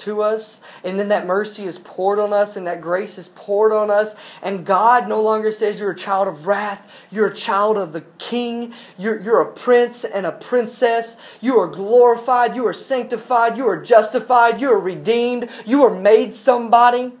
to 0.00 0.22
us, 0.22 0.60
and 0.84 0.98
then 0.98 1.08
that 1.08 1.26
mercy 1.26 1.64
is 1.64 1.78
poured 1.78 2.18
on 2.18 2.32
us, 2.32 2.56
and 2.56 2.66
that 2.66 2.80
grace 2.80 3.18
is 3.18 3.28
poured 3.28 3.72
on 3.72 3.90
us, 3.90 4.14
and 4.42 4.66
God 4.66 5.08
no 5.08 5.22
longer 5.22 5.50
says 5.52 5.80
you're 5.80 5.92
a 5.92 5.96
child 5.96 6.28
of 6.28 6.46
wrath, 6.46 7.06
you're 7.10 7.28
a 7.28 7.34
child 7.34 7.76
of 7.76 7.92
the 7.92 8.02
King, 8.18 8.72
you're, 8.98 9.20
you're 9.20 9.40
a 9.40 9.52
prince 9.52 10.04
and 10.04 10.26
a 10.26 10.32
princess, 10.32 11.16
you 11.40 11.58
are 11.58 11.68
glorified, 11.68 12.56
you 12.56 12.66
are 12.66 12.72
sanctified, 12.72 13.56
you 13.56 13.66
are 13.66 13.80
justified, 13.80 14.60
you 14.60 14.70
are 14.72 14.80
redeemed, 14.80 15.48
you 15.64 15.82
are 15.84 15.94
made 15.94 16.34
somebody. 16.34 17.12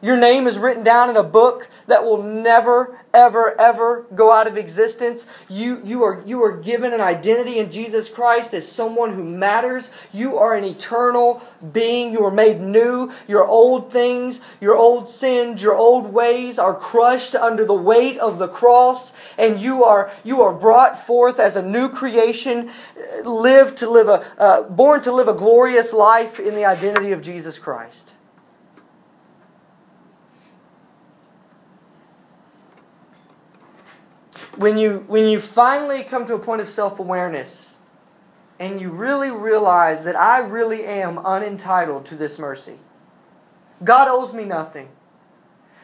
Your 0.00 0.16
name 0.16 0.46
is 0.46 0.58
written 0.58 0.84
down 0.84 1.10
in 1.10 1.16
a 1.16 1.24
book 1.24 1.68
that 1.88 2.04
will 2.04 2.22
never, 2.22 2.96
ever, 3.12 3.60
ever 3.60 4.06
go 4.14 4.30
out 4.30 4.46
of 4.46 4.56
existence. 4.56 5.26
You, 5.48 5.82
you, 5.84 6.04
are, 6.04 6.22
you 6.24 6.40
are 6.44 6.56
given 6.56 6.92
an 6.92 7.00
identity 7.00 7.58
in 7.58 7.72
Jesus 7.72 8.08
Christ 8.08 8.54
as 8.54 8.70
someone 8.70 9.14
who 9.14 9.24
matters. 9.24 9.90
You 10.12 10.36
are 10.38 10.54
an 10.54 10.62
eternal 10.62 11.42
being. 11.72 12.12
You 12.12 12.24
are 12.24 12.30
made 12.30 12.60
new. 12.60 13.10
Your 13.26 13.44
old 13.44 13.92
things, 13.92 14.40
your 14.60 14.76
old 14.76 15.08
sins, 15.08 15.62
your 15.62 15.74
old 15.74 16.12
ways 16.12 16.60
are 16.60 16.74
crushed 16.74 17.34
under 17.34 17.64
the 17.64 17.74
weight 17.74 18.18
of 18.18 18.38
the 18.38 18.48
cross, 18.48 19.12
and 19.36 19.60
you 19.60 19.82
are, 19.82 20.12
you 20.22 20.42
are 20.42 20.54
brought 20.54 20.98
forth 20.98 21.40
as 21.40 21.56
a 21.56 21.62
new 21.62 21.88
creation, 21.88 22.70
live 23.24 23.74
to 23.76 23.90
live 23.90 24.08
a, 24.08 24.24
uh, 24.38 24.62
born 24.62 25.02
to 25.02 25.12
live 25.12 25.26
a 25.26 25.34
glorious 25.34 25.92
life 25.92 26.38
in 26.38 26.54
the 26.54 26.64
identity 26.64 27.10
of 27.10 27.20
Jesus 27.20 27.58
Christ. 27.58 28.14
When 34.58 34.76
you 34.76 35.04
when 35.06 35.26
you 35.26 35.38
finally 35.38 36.02
come 36.02 36.26
to 36.26 36.34
a 36.34 36.38
point 36.38 36.60
of 36.60 36.66
self-awareness 36.66 37.78
and 38.58 38.80
you 38.80 38.90
really 38.90 39.30
realize 39.30 40.02
that 40.02 40.16
I 40.16 40.40
really 40.40 40.84
am 40.84 41.18
unentitled 41.18 42.04
to 42.06 42.16
this 42.16 42.38
mercy. 42.40 42.78
God 43.84 44.08
owes 44.08 44.34
me 44.34 44.44
nothing. 44.44 44.88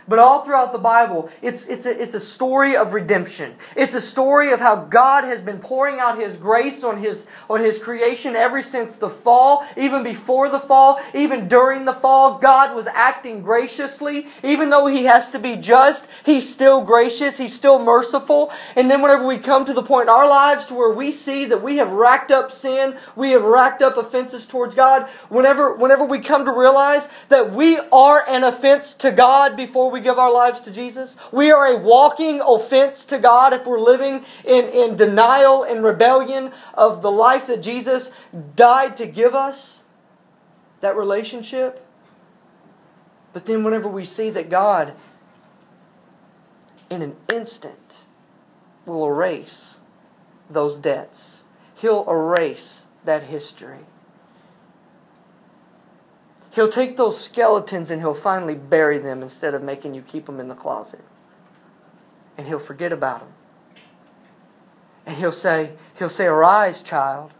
But 0.07 0.19
all 0.19 0.43
throughout 0.43 0.73
the 0.73 0.79
Bible, 0.79 1.31
it's, 1.41 1.67
it's, 1.67 1.87
a, 1.87 2.03
it's 2.03 2.15
a 2.15 2.21
story 2.21 2.77
of 2.77 2.93
redemption. 2.93 3.55
It's 3.77 3.95
a 3.95 4.01
story 4.01 4.53
of 4.53 4.61
how 4.61 4.77
God 4.77 5.25
has 5.25 5.41
been 5.41 5.59
pouring 5.59 5.99
out 5.99 6.19
His 6.19 6.37
grace 6.37 6.85
on 6.85 6.99
His, 6.99 7.27
on 7.49 7.61
His 7.61 7.79
creation 7.79 8.37
ever 8.37 8.61
since 8.61 8.97
the 8.97 9.09
fall, 9.09 9.67
even 9.77 10.03
before 10.03 10.49
the 10.49 10.61
fall, 10.61 11.01
even 11.15 11.49
during 11.49 11.87
the 11.87 11.95
fall. 11.95 12.39
God 12.39 12.77
was 12.77 12.87
acting 12.87 13.41
graciously. 13.43 14.27
Even 14.43 14.71
though 14.71 14.87
He 14.87 15.05
has 15.05 15.31
to 15.31 15.39
be 15.39 15.57
just, 15.57 16.07
He's 16.25 16.53
still 16.53 16.83
gracious, 16.83 17.39
He's 17.39 17.55
still 17.55 17.79
merciful. 17.79 18.53
And 18.77 18.91
then 18.91 19.01
whenever 19.01 19.27
we 19.27 19.39
come 19.39 19.65
to 19.65 19.73
the 19.73 19.83
point 19.83 20.05
in 20.05 20.09
our 20.11 20.29
lives 20.29 20.67
to 20.67 20.75
where 20.75 20.93
we 20.93 21.11
see 21.11 21.47
that 21.47 21.63
we 21.63 21.79
have 21.79 21.93
racked 21.93 22.31
up 22.31 22.53
sin, 22.53 22.99
we 23.17 23.31
have 23.31 23.43
racked 23.43 23.81
up 23.81 23.97
offenses 23.97 24.47
towards 24.47 24.75
God, 24.75 25.09
whenever, 25.29 25.75
whenever 25.75 26.05
we 26.05 26.21
come 26.21 26.45
to 26.45 26.53
realize 26.53 27.09
that 27.31 27.53
we 27.53 27.79
are 27.79 28.25
an 28.29 28.45
offense 28.45 28.93
to 28.95 29.11
God 29.11 29.57
before 29.57 29.94
we 29.95 30.01
give 30.01 30.19
our 30.19 30.33
lives 30.33 30.61
to 30.63 30.73
Jesus. 30.73 31.17
We 31.31 31.53
are 31.53 31.67
a 31.67 31.79
walking 31.79 32.41
offense 32.41 33.05
to 33.07 33.19
God 33.19 33.53
if 33.53 33.65
we're 33.65 33.81
living 33.81 34.25
in, 34.45 34.65
in 34.67 34.97
denial 34.97 35.63
and 35.63 35.85
rebellion 35.85 36.51
of 36.75 37.01
the 37.01 37.13
life 37.13 37.47
that 37.47 37.63
Jesus 37.63 38.11
died 38.57 38.97
to 38.97 39.07
give 39.07 39.35
us, 39.35 39.85
that 40.81 40.97
relationship. 40.97 41.87
But 43.33 43.47
then, 43.47 43.63
whenever 43.63 43.89
we 43.89 44.05
see 44.05 44.31
that 44.31 44.51
God, 44.51 44.95
in 46.91 47.01
an 47.01 47.15
instant, 47.33 48.05
will 48.85 49.07
erase 49.07 49.79
those 50.51 50.79
debts, 50.79 51.45
He'll 51.77 52.05
erase 52.11 52.87
that 53.05 53.25
history. 53.25 53.87
He'll 56.55 56.69
take 56.69 56.97
those 56.97 57.21
skeletons 57.21 57.91
and 57.91 58.01
he'll 58.01 58.15
finally 58.15 58.55
bury 58.55 58.99
them 58.99 59.23
instead 59.23 59.55
of 59.55 59.63
making 59.63 59.95
you 59.95 60.03
keep 60.03 60.27
them 60.27 60.39
in 60.39 60.47
the 60.47 60.55
closet. 60.55 61.05
And 62.39 62.47
he'll 62.47 62.61
forget 62.61 62.93
about 62.93 63.21
them. 63.21 63.33
And 65.05 65.17
he'll 65.17 65.33
say, 65.33 65.73
he'll 65.99 66.09
say, 66.09 66.27
"Arise, 66.27 66.81
child. 66.81 67.33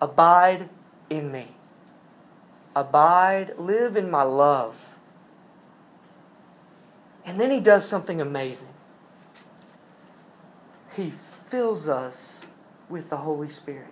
Abide 0.00 0.68
in 1.08 1.30
me. 1.30 1.54
Abide, 2.74 3.56
live 3.56 3.96
in 3.96 4.10
my 4.10 4.22
love." 4.22 4.88
And 7.24 7.40
then 7.40 7.52
he 7.52 7.60
does 7.60 7.88
something 7.88 8.20
amazing. 8.20 8.74
He 10.96 11.10
fills 11.10 11.88
us 11.88 12.46
with 12.88 13.10
the 13.10 13.18
Holy 13.18 13.48
Spirit. 13.48 13.91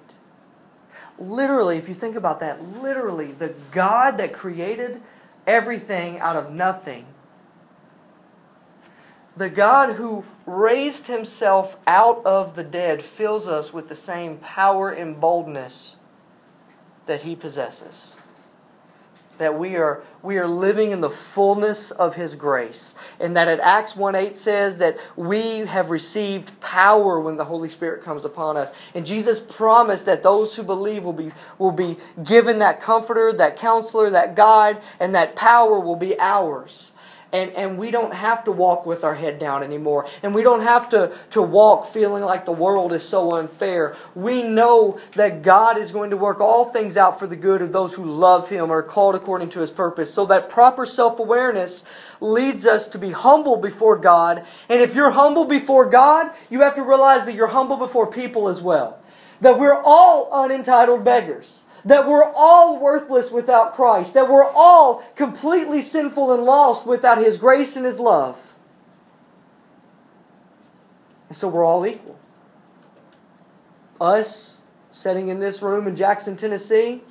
Literally, 1.18 1.76
if 1.76 1.88
you 1.88 1.94
think 1.94 2.16
about 2.16 2.40
that, 2.40 2.62
literally, 2.62 3.32
the 3.32 3.54
God 3.70 4.18
that 4.18 4.32
created 4.32 5.00
everything 5.46 6.18
out 6.18 6.36
of 6.36 6.52
nothing, 6.52 7.06
the 9.36 9.50
God 9.50 9.96
who 9.96 10.24
raised 10.46 11.06
himself 11.06 11.76
out 11.86 12.24
of 12.24 12.56
the 12.56 12.64
dead, 12.64 13.02
fills 13.02 13.48
us 13.48 13.72
with 13.72 13.88
the 13.88 13.94
same 13.94 14.38
power 14.38 14.90
and 14.90 15.20
boldness 15.20 15.96
that 17.06 17.22
he 17.22 17.34
possesses 17.34 18.14
that 19.40 19.58
we 19.58 19.74
are, 19.74 20.02
we 20.22 20.38
are 20.38 20.46
living 20.46 20.92
in 20.92 21.00
the 21.00 21.10
fullness 21.10 21.90
of 21.90 22.14
His 22.14 22.36
grace. 22.36 22.94
And 23.18 23.36
that 23.36 23.48
at 23.48 23.58
Acts 23.58 23.96
1 23.96 24.14
8 24.14 24.36
says 24.36 24.78
that 24.78 24.96
we 25.16 25.60
have 25.60 25.90
received 25.90 26.60
power 26.60 27.18
when 27.18 27.36
the 27.36 27.46
Holy 27.46 27.68
Spirit 27.68 28.04
comes 28.04 28.24
upon 28.24 28.56
us. 28.56 28.72
And 28.94 29.04
Jesus 29.04 29.40
promised 29.40 30.06
that 30.06 30.22
those 30.22 30.54
who 30.54 30.62
believe 30.62 31.04
will 31.04 31.12
be, 31.12 31.32
will 31.58 31.72
be 31.72 31.96
given 32.22 32.60
that 32.60 32.80
comforter, 32.80 33.32
that 33.32 33.56
counselor, 33.56 34.08
that 34.10 34.36
guide, 34.36 34.80
and 35.00 35.14
that 35.14 35.34
power 35.34 35.80
will 35.80 35.96
be 35.96 36.18
ours 36.20 36.92
and, 37.32 37.52
and 37.52 37.78
we 37.78 37.90
don't 37.90 38.14
have 38.14 38.44
to 38.44 38.52
walk 38.52 38.86
with 38.86 39.04
our 39.04 39.14
head 39.14 39.38
down 39.38 39.62
anymore. 39.62 40.08
And 40.22 40.34
we 40.34 40.42
don't 40.42 40.62
have 40.62 40.88
to, 40.90 41.12
to 41.30 41.42
walk 41.42 41.86
feeling 41.86 42.24
like 42.24 42.44
the 42.44 42.52
world 42.52 42.92
is 42.92 43.08
so 43.08 43.34
unfair. 43.34 43.96
We 44.14 44.42
know 44.42 44.98
that 45.12 45.42
God 45.42 45.78
is 45.78 45.92
going 45.92 46.10
to 46.10 46.16
work 46.16 46.40
all 46.40 46.64
things 46.64 46.96
out 46.96 47.18
for 47.18 47.26
the 47.26 47.36
good 47.36 47.62
of 47.62 47.72
those 47.72 47.94
who 47.94 48.04
love 48.04 48.48
Him 48.48 48.70
or 48.70 48.78
are 48.78 48.82
called 48.82 49.14
according 49.14 49.50
to 49.50 49.60
His 49.60 49.70
purpose. 49.70 50.12
So 50.12 50.26
that 50.26 50.48
proper 50.48 50.84
self 50.84 51.18
awareness 51.18 51.84
leads 52.20 52.66
us 52.66 52.88
to 52.88 52.98
be 52.98 53.10
humble 53.10 53.56
before 53.56 53.96
God. 53.96 54.44
And 54.68 54.80
if 54.80 54.94
you're 54.94 55.10
humble 55.10 55.44
before 55.44 55.88
God, 55.88 56.32
you 56.50 56.60
have 56.62 56.74
to 56.74 56.82
realize 56.82 57.26
that 57.26 57.34
you're 57.34 57.48
humble 57.48 57.76
before 57.76 58.10
people 58.10 58.48
as 58.48 58.60
well. 58.60 58.98
That 59.40 59.58
we're 59.58 59.80
all 59.82 60.28
unentitled 60.32 61.04
beggars 61.04 61.64
that 61.84 62.06
we're 62.06 62.30
all 62.34 62.78
worthless 62.78 63.30
without 63.30 63.74
Christ, 63.74 64.14
that 64.14 64.28
we're 64.28 64.50
all 64.50 65.02
completely 65.14 65.80
sinful 65.80 66.32
and 66.32 66.44
lost 66.44 66.86
without 66.86 67.18
His 67.18 67.36
grace 67.36 67.76
and 67.76 67.84
His 67.84 67.98
love. 67.98 68.56
And 71.28 71.36
so 71.36 71.48
we're 71.48 71.64
all 71.64 71.86
equal. 71.86 72.18
Us, 74.00 74.60
sitting 74.90 75.28
in 75.28 75.40
this 75.40 75.62
room 75.62 75.86
in 75.86 75.94
Jackson, 75.94 76.36
Tennessee, 76.36 77.02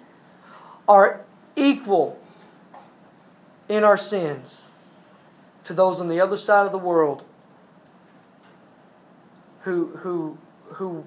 are 0.87 1.21
equal 1.55 2.19
in 3.67 3.83
our 3.83 3.97
sins 3.97 4.69
to 5.63 5.73
those 5.73 6.01
on 6.01 6.09
the 6.09 6.19
other 6.19 6.37
side 6.37 6.65
of 6.65 6.71
the 6.71 6.79
world 6.79 7.23
who, 9.61 9.87
who, 9.97 10.37
who 10.73 11.05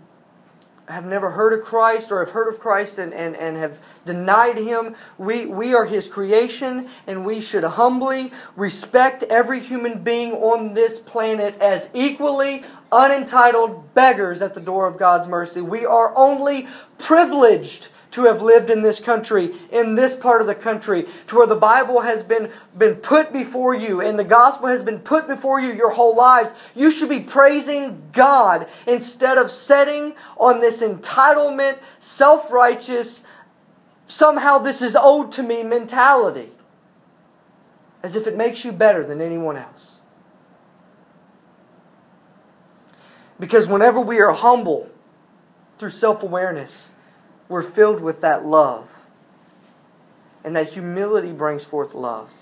have 0.92 1.06
never 1.06 1.32
heard 1.32 1.52
of 1.52 1.64
Christ 1.64 2.12
or 2.12 2.24
have 2.24 2.30
heard 2.30 2.48
of 2.48 2.60
Christ 2.60 2.98
and, 2.98 3.12
and, 3.12 3.34
and 3.36 3.56
have 3.56 3.80
denied 4.04 4.58
Him. 4.58 4.94
We, 5.18 5.46
we 5.46 5.74
are 5.74 5.86
His 5.86 6.08
creation 6.08 6.88
and 7.06 7.24
we 7.24 7.40
should 7.40 7.64
humbly 7.64 8.32
respect 8.56 9.22
every 9.24 9.60
human 9.60 10.02
being 10.02 10.32
on 10.32 10.74
this 10.74 10.98
planet 10.98 11.58
as 11.60 11.88
equally 11.94 12.62
unentitled 12.90 13.94
beggars 13.94 14.42
at 14.42 14.54
the 14.54 14.60
door 14.60 14.86
of 14.86 14.98
God's 14.98 15.28
mercy. 15.28 15.60
We 15.60 15.86
are 15.86 16.16
only 16.16 16.68
privileged 16.98 17.88
to 18.12 18.24
have 18.24 18.40
lived 18.40 18.70
in 18.70 18.82
this 18.82 19.00
country, 19.00 19.54
in 19.70 19.94
this 19.94 20.14
part 20.14 20.40
of 20.40 20.46
the 20.46 20.54
country, 20.54 21.06
to 21.26 21.36
where 21.36 21.46
the 21.46 21.56
Bible 21.56 22.02
has 22.02 22.22
been, 22.22 22.50
been 22.76 22.94
put 22.94 23.32
before 23.32 23.74
you 23.74 24.00
and 24.00 24.18
the 24.18 24.24
gospel 24.24 24.68
has 24.68 24.82
been 24.82 25.00
put 25.00 25.26
before 25.26 25.60
you 25.60 25.72
your 25.72 25.90
whole 25.90 26.14
lives, 26.14 26.52
you 26.74 26.90
should 26.90 27.08
be 27.08 27.20
praising 27.20 28.02
God 28.12 28.68
instead 28.86 29.38
of 29.38 29.50
setting 29.50 30.14
on 30.36 30.60
this 30.60 30.82
entitlement, 30.82 31.78
self 31.98 32.52
righteous, 32.52 33.24
somehow 34.06 34.58
this 34.58 34.82
is 34.82 34.96
owed 34.98 35.32
to 35.32 35.42
me 35.42 35.62
mentality. 35.62 36.50
As 38.02 38.14
if 38.16 38.26
it 38.26 38.36
makes 38.36 38.64
you 38.64 38.72
better 38.72 39.04
than 39.04 39.20
anyone 39.20 39.56
else. 39.56 40.00
Because 43.38 43.66
whenever 43.66 44.00
we 44.00 44.20
are 44.20 44.32
humble 44.32 44.90
through 45.76 45.90
self 45.90 46.22
awareness, 46.22 46.91
we're 47.48 47.62
filled 47.62 48.00
with 48.00 48.20
that 48.20 48.44
love. 48.44 49.02
And 50.44 50.56
that 50.56 50.70
humility 50.70 51.32
brings 51.32 51.64
forth 51.64 51.94
love. 51.94 52.32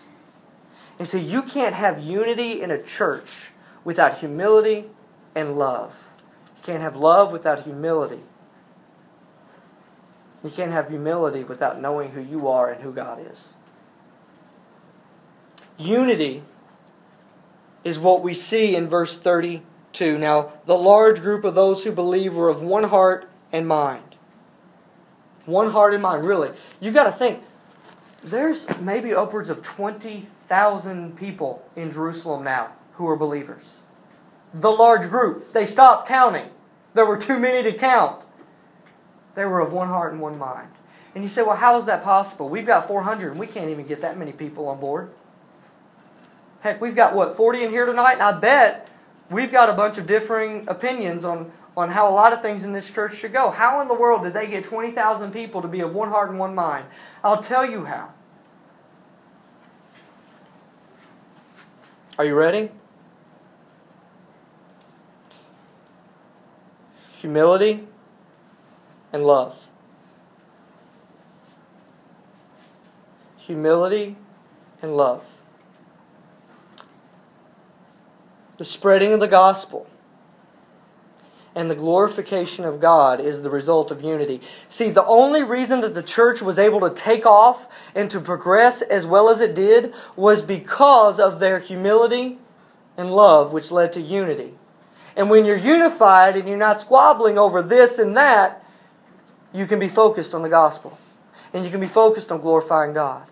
And 0.99 1.07
so 1.07 1.19
you 1.19 1.43
can't 1.43 1.75
have 1.75 1.99
unity 2.01 2.63
in 2.63 2.71
a 2.71 2.83
church 2.83 3.51
without 3.85 4.19
humility 4.19 4.87
and 5.35 5.59
love. 5.59 6.11
You 6.57 6.63
can't 6.63 6.83
have 6.83 6.97
love 6.97 7.33
without 7.33 7.65
humility. 7.65 8.21
You 10.43 10.51
can't 10.51 10.73
have 10.73 10.89
humility 10.89 11.45
without 11.45 11.81
knowing 11.81 12.13
who 12.13 12.21
you 12.21 12.49
are 12.49 12.71
and 12.71 12.83
who 12.83 12.93
God 12.93 13.25
is. 13.31 13.55
Unity 15.79 16.43
is 17.85 17.99
what 17.99 18.23
we 18.23 18.35
see 18.35 18.77
in 18.77 18.89
verse 18.89 19.19
32. 19.19 20.19
Now, 20.19 20.53
the 20.67 20.77
large 20.77 21.21
group 21.21 21.45
of 21.45 21.55
those 21.55 21.85
who 21.85 21.93
believe 21.93 22.35
were 22.35 22.49
of 22.49 22.63
one 22.63 22.85
heart 22.85 23.29
and 23.53 23.67
mind. 23.67 24.10
One 25.47 25.71
heart 25.71 25.95
and 25.95 26.03
mind, 26.03 26.25
really. 26.25 26.51
You've 26.81 26.95
got 26.95 27.05
to 27.05 27.13
think, 27.13 27.43
there's 28.23 28.67
maybe 28.79 29.15
upwards 29.15 29.49
of 29.49 29.63
20,000 29.63 31.17
people 31.17 31.69
in 31.75 31.91
Jerusalem 31.91 32.45
now 32.45 32.73
who 32.95 33.09
are 33.09 33.17
believers. 33.17 33.79
The 34.53 34.71
large 34.71 35.09
group. 35.09 35.53
They 35.53 35.65
stopped 35.65 36.07
counting. 36.09 36.49
There 36.95 37.07
were 37.07 37.17
too 37.17 37.39
many 37.39 37.63
to 37.63 37.77
count. 37.77 38.27
They 39.35 39.45
were 39.45 39.61
of 39.61 39.73
one 39.73 39.89
heart 39.89 40.13
and 40.13 40.21
one 40.21 40.39
mind. 40.39 40.69
And 41.15 41.25
you 41.25 41.31
say, 41.31 41.43
well, 41.43 41.57
how 41.57 41.77
is 41.79 41.87
that 41.87 42.03
possible? 42.03 42.49
We've 42.49 42.67
got 42.67 42.87
400 42.87 43.31
and 43.31 43.41
we 43.41 43.47
can't 43.47 43.71
even 43.71 43.87
get 43.87 44.01
that 44.03 44.19
many 44.19 44.33
people 44.33 44.69
on 44.69 44.81
board. 44.81 45.11
Heck, 46.61 46.81
we've 46.81 46.95
got 46.95 47.15
what, 47.15 47.37
40 47.37 47.65
in 47.65 47.71
here 47.71 47.87
tonight? 47.87 48.15
And 48.15 48.23
I 48.23 48.33
bet 48.33 48.89
we've 49.31 49.51
got 49.51 49.69
a 49.71 49.73
bunch 49.73 49.99
of 49.99 50.07
differing 50.07 50.69
opinions 50.69 51.25
on, 51.25 51.51
on 51.81 51.91
how 51.91 52.09
a 52.09 52.15
lot 52.15 52.33
of 52.33 52.43
things 52.43 52.65
in 52.65 52.73
this 52.73 52.91
church 52.91 53.17
should 53.17 53.33
go. 53.33 53.51
How 53.51 53.81
in 53.81 53.89
the 53.89 53.95
world 53.95 54.23
did 54.23 54.35
they 54.35 54.47
get 54.47 54.65
20,000 54.65 55.33
people 55.33 55.63
to 55.63 55.69
be 55.69 55.81
of 55.81 55.95
one 55.95 56.09
heart 56.09 56.31
and 56.31 56.39
one 56.39 56.55
mind? 56.55 56.87
I'll 57.25 57.43
tell 57.43 57.69
you 57.69 57.85
how. 57.85 58.13
Are 62.19 62.25
you 62.25 62.35
ready? 62.35 62.71
Humility 67.15 67.87
and 69.13 69.25
love. 69.25 69.67
Humility 73.39 74.17
and 74.83 74.97
love. 74.97 75.25
the 78.61 78.65
spreading 78.67 79.15
of 79.15 79.21
the 79.21 79.27
gospel 79.27 79.87
and 81.55 81.71
the 81.71 81.75
glorification 81.75 82.65
of 82.65 82.81
God 82.81 83.21
is 83.21 83.43
the 83.43 83.51
result 83.51 83.91
of 83.91 84.03
unity. 84.03 84.41
See, 84.69 84.91
the 84.91 85.05
only 85.05 85.43
reason 85.43 85.81
that 85.81 85.95
the 85.95 86.03
church 86.03 86.41
was 86.41 86.59
able 86.59 86.81
to 86.81 86.91
take 86.91 87.27
off 87.27 87.69
and 87.95 88.11
to 88.11 88.21
progress 88.21 88.83
as 88.83 89.07
well 89.07 89.29
as 89.29 89.41
it 89.41 89.55
did 89.55 89.93
was 90.17 90.43
because 90.43 91.19
of 91.19 91.41
their 91.41 91.59
humility 91.59 92.39
and 92.97 93.13
love, 93.13 93.53
which 93.53 93.71
led 93.71 93.93
to 93.95 94.01
unity. 94.01 94.55
And 95.17 95.29
when 95.29 95.45
you're 95.45 95.57
unified 95.57 96.37
and 96.37 96.49
you're 96.49 96.57
not 96.57 96.81
squabbling 96.81 97.37
over 97.37 97.63
this 97.63 97.99
and 97.99 98.17
that, 98.17 98.65
you 99.53 99.67
can 99.67 99.79
be 99.79 99.89
focused 99.89 100.35
on 100.35 100.43
the 100.43 100.49
gospel. 100.49 100.99
And 101.53 101.65
you 101.65 101.71
can 101.71 101.81
be 101.81 101.89
focused 101.89 102.31
on 102.31 102.41
glorifying 102.41 102.93
God. 102.93 103.27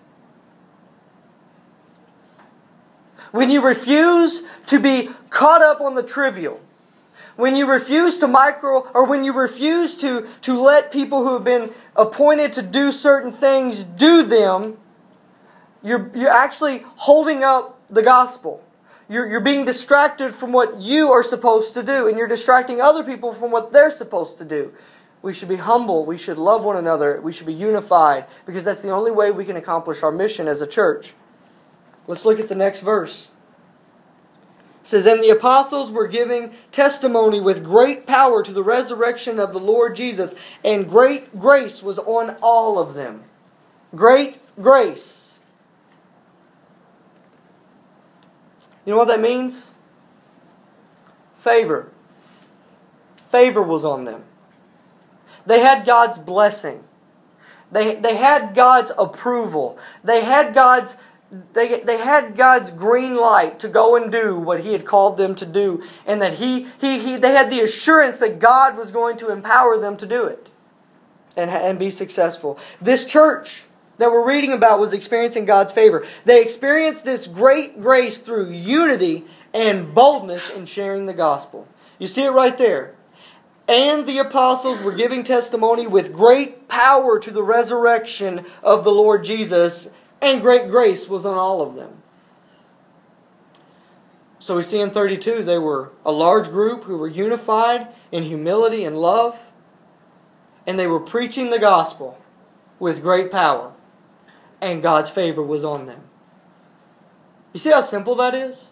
when 3.33 3.51
you 3.51 3.61
refuse 3.61 4.43
to 4.67 4.79
be 4.79 5.11
caught 5.31 5.63
up 5.63 5.81
on 5.81 5.95
the 5.95 6.03
trivial, 6.03 6.61
when 7.37 7.55
you 7.55 7.71
refuse 7.71 8.19
to 8.19 8.29
micro 8.29 8.81
or 8.95 9.05
when 9.05 9.25
you 9.25 9.33
refuse 9.33 9.97
to, 9.99 10.27
to 10.43 10.61
let 10.61 10.91
people 10.93 11.25
who 11.25 11.35
have 11.35 11.45
been 11.45 11.73
appointed 11.95 12.53
to 12.55 12.63
do 12.63 12.91
certain 12.91 13.33
things 13.33 13.85
do 13.85 14.23
them, 14.23 14.77
you're, 15.83 16.11
you're 16.15 16.31
actually 16.31 16.85
holding 16.97 17.45
up 17.45 17.81
the 17.89 18.03
gospel. 18.03 18.65
You're, 19.09 19.29
you're 19.29 19.41
being 19.41 19.65
distracted 19.65 20.35
from 20.35 20.53
what 20.53 20.81
you 20.81 21.11
are 21.13 21.23
supposed 21.23 21.75
to 21.75 21.83
do, 21.83 22.09
and 22.09 22.19
you're 22.19 22.29
distracting 22.29 22.81
other 22.81 23.03
people 23.03 23.33
from 23.33 23.51
what 23.51 23.73
they're 23.73 23.91
supposed 23.91 24.37
to 24.39 24.45
do. 24.45 24.73
We 25.23 25.33
should 25.33 25.49
be 25.49 25.57
humble. 25.57 26.05
We 26.05 26.19
should 26.19 26.39
love 26.39 26.65
one 26.65 26.77
another. 26.77 27.21
We 27.21 27.33
should 27.33 27.47
be 27.47 27.55
unified 27.55 28.27
because 28.47 28.65
that's 28.65 28.83
the 28.83 28.91
only 28.91 29.11
way 29.11 29.31
we 29.31 29.45
can 29.45 29.57
accomplish 29.57 30.03
our 30.03 30.13
mission 30.13 30.47
as 30.47 30.61
a 30.61 30.67
church. 30.67 31.15
Let's 32.07 32.25
look 32.25 32.39
at 32.39 32.49
the 32.49 32.55
next 32.55 32.81
verse. 32.81 33.31
Says, 34.89 35.05
And 35.05 35.23
the 35.23 35.29
apostles 35.29 35.91
were 35.91 36.07
giving 36.07 36.55
testimony 36.73 37.43
with 37.43 37.63
great 37.63 38.07
power 38.07 38.43
to 38.43 38.51
the 38.51 38.63
resurrection 38.63 39.39
of 39.39 39.53
the 39.53 39.61
Lord 39.61 39.95
Jesus, 39.95 40.35
and 40.65 40.89
great 40.89 41.39
grace 41.39 41.83
was 41.83 41.99
on 41.99 42.37
all 42.41 42.79
of 42.79 42.95
them. 42.95 43.25
Great 43.95 44.39
grace. 44.59 45.35
You 48.87 48.93
know 48.93 48.99
what 48.99 49.09
that 49.09 49.21
means? 49.21 49.75
Favor. 51.37 51.93
Favor 53.15 53.63
was 53.63 53.85
on 53.85 54.05
them. 54.05 54.25
They 55.45 55.61
had 55.61 55.85
God's 55.85 56.19
blessing. 56.19 56.83
They, 57.71 57.97
they 57.97 58.17
had 58.17 58.55
God's 58.55 58.93
approval. 58.97 59.79
They 60.03 60.25
had 60.25 60.55
God's 60.55 60.97
they, 61.53 61.81
they 61.81 61.99
had 61.99 62.37
God's 62.37 62.71
green 62.71 63.17
light 63.17 63.59
to 63.61 63.69
go 63.69 63.97
and 63.97 64.11
do 64.11 64.39
what 64.39 64.61
He 64.61 64.73
had 64.73 64.87
called 64.87 65.17
them 65.17 65.35
to 65.37 65.47
do, 65.47 65.83
and 66.07 66.23
that 66.23 66.35
he, 66.35 66.69
he, 66.81 66.99
he, 67.01 67.17
they 67.17 67.33
had 67.33 67.51
the 67.51 67.61
assurance 67.61 68.19
that 68.19 68.39
God 68.39 68.77
was 68.77 68.91
going 68.91 69.19
to 69.19 69.31
empower 69.31 69.77
them 69.79 69.97
to 69.99 70.07
do 70.07 70.25
it 70.25 70.49
and, 71.37 71.51
and 71.51 71.79
be 71.79 71.91
successful. 71.91 72.59
This 72.81 73.07
church 73.07 73.65
that 73.99 74.11
we're 74.11 74.27
reading 74.27 74.53
about 74.53 74.81
was 74.81 74.93
experiencing 74.93 75.45
God's 75.45 75.73
favor. 75.73 76.07
They 76.25 76.41
experienced 76.41 77.05
this 77.05 77.27
great 77.27 77.81
grace 77.81 78.19
through 78.19 78.51
unity 78.51 79.25
and 79.53 79.95
boldness 79.95 80.51
in 80.51 80.67
sharing 80.67 81.07
the 81.07 81.15
gospel. 81.15 81.69
You 81.99 82.07
see 82.07 82.25
it 82.25 82.31
right 82.31 82.57
there. 82.57 82.95
And 83.67 84.07
the 84.07 84.19
apostles 84.19 84.81
were 84.81 84.93
giving 84.93 85.25
testimony 85.25 85.87
with 85.87 86.13
great 86.13 86.69
power 86.69 87.19
to 87.19 87.31
the 87.31 87.43
resurrection 87.43 88.47
of 88.63 88.83
the 88.85 88.93
Lord 88.93 89.25
Jesus 89.25 89.91
and 90.21 90.41
great 90.41 90.69
grace 90.69 91.09
was 91.09 91.25
on 91.25 91.37
all 91.37 91.61
of 91.63 91.75
them. 91.75 92.03
So 94.39 94.57
we 94.57 94.63
see 94.63 94.81
in 94.81 94.91
32 94.91 95.43
they 95.43 95.59
were 95.59 95.93
a 96.05 96.13
large 96.13 96.49
group 96.49 96.85
who 96.85 96.97
were 96.97 97.09
unified 97.09 97.89
in 98.11 98.23
humility 98.25 98.85
and 98.85 99.01
love, 99.01 99.51
and 100.67 100.79
they 100.79 100.87
were 100.87 101.01
preaching 101.01 101.51
the 101.51 101.59
gospel 101.59 102.19
with 102.79 103.03
great 103.03 103.31
power, 103.31 103.73
and 104.61 104.83
God's 104.83 105.11
favor 105.11 105.43
was 105.43 105.65
on 105.65 105.87
them. 105.87 106.03
You 107.53 107.61
see 107.61 107.71
how 107.71 107.81
simple 107.81 108.15
that 108.17 108.35
is? 108.35 108.67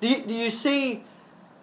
Do 0.00 0.08
you, 0.08 0.22
do 0.22 0.34
you 0.34 0.50
see 0.50 1.04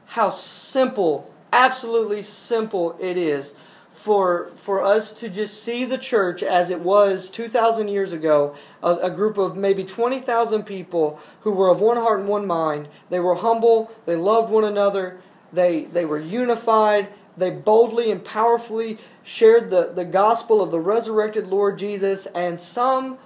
how 0.06 0.30
simple, 0.30 1.34
absolutely 1.54 2.22
simple 2.22 2.98
it 3.00 3.18
is 3.18 3.54
for 4.02 4.50
for 4.56 4.84
us 4.84 5.14
to 5.14 5.30
just 5.30 5.64
see 5.64 5.86
the 5.86 5.98
church 5.98 6.42
as 6.42 6.72
it 6.72 6.80
was 6.80 7.30
2000 7.30 7.88
years 7.88 8.12
ago 8.12 8.56
a, 8.82 8.96
a 8.96 9.10
group 9.12 9.38
of 9.38 9.56
maybe 9.56 9.84
20,000 9.84 10.64
people 10.64 11.20
who 11.42 11.52
were 11.52 11.70
of 11.70 11.80
one 11.80 11.98
heart 11.98 12.20
and 12.20 12.28
one 12.28 12.48
mind. 12.48 12.88
They 13.10 13.20
were 13.20 13.36
humble 13.36 13.92
they 14.06 14.16
loved 14.16 14.52
one 14.52 14.64
another 14.64 15.20
they 15.54 15.84
they 15.84 16.06
were 16.06 16.20
unified 16.20 17.10
they 17.38 17.52
boldly 17.52 18.12
and 18.12 18.24
powerfully 18.26 18.98
shared 19.24 19.70
the, 19.70 19.92
the 19.94 20.06
gospel 20.06 20.62
of 20.62 20.72
the 20.72 20.80
resurrected 20.80 21.48
Lord 21.48 21.78
Jesus 21.78 22.26
and 22.28 22.60
some 22.60 23.20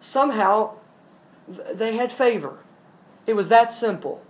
somehow 0.00 0.74
they 1.48 1.96
had 1.96 2.12
favor. 2.12 2.58
It 3.26 3.34
was 3.34 3.48
that 3.48 3.72
simple. 3.72 4.22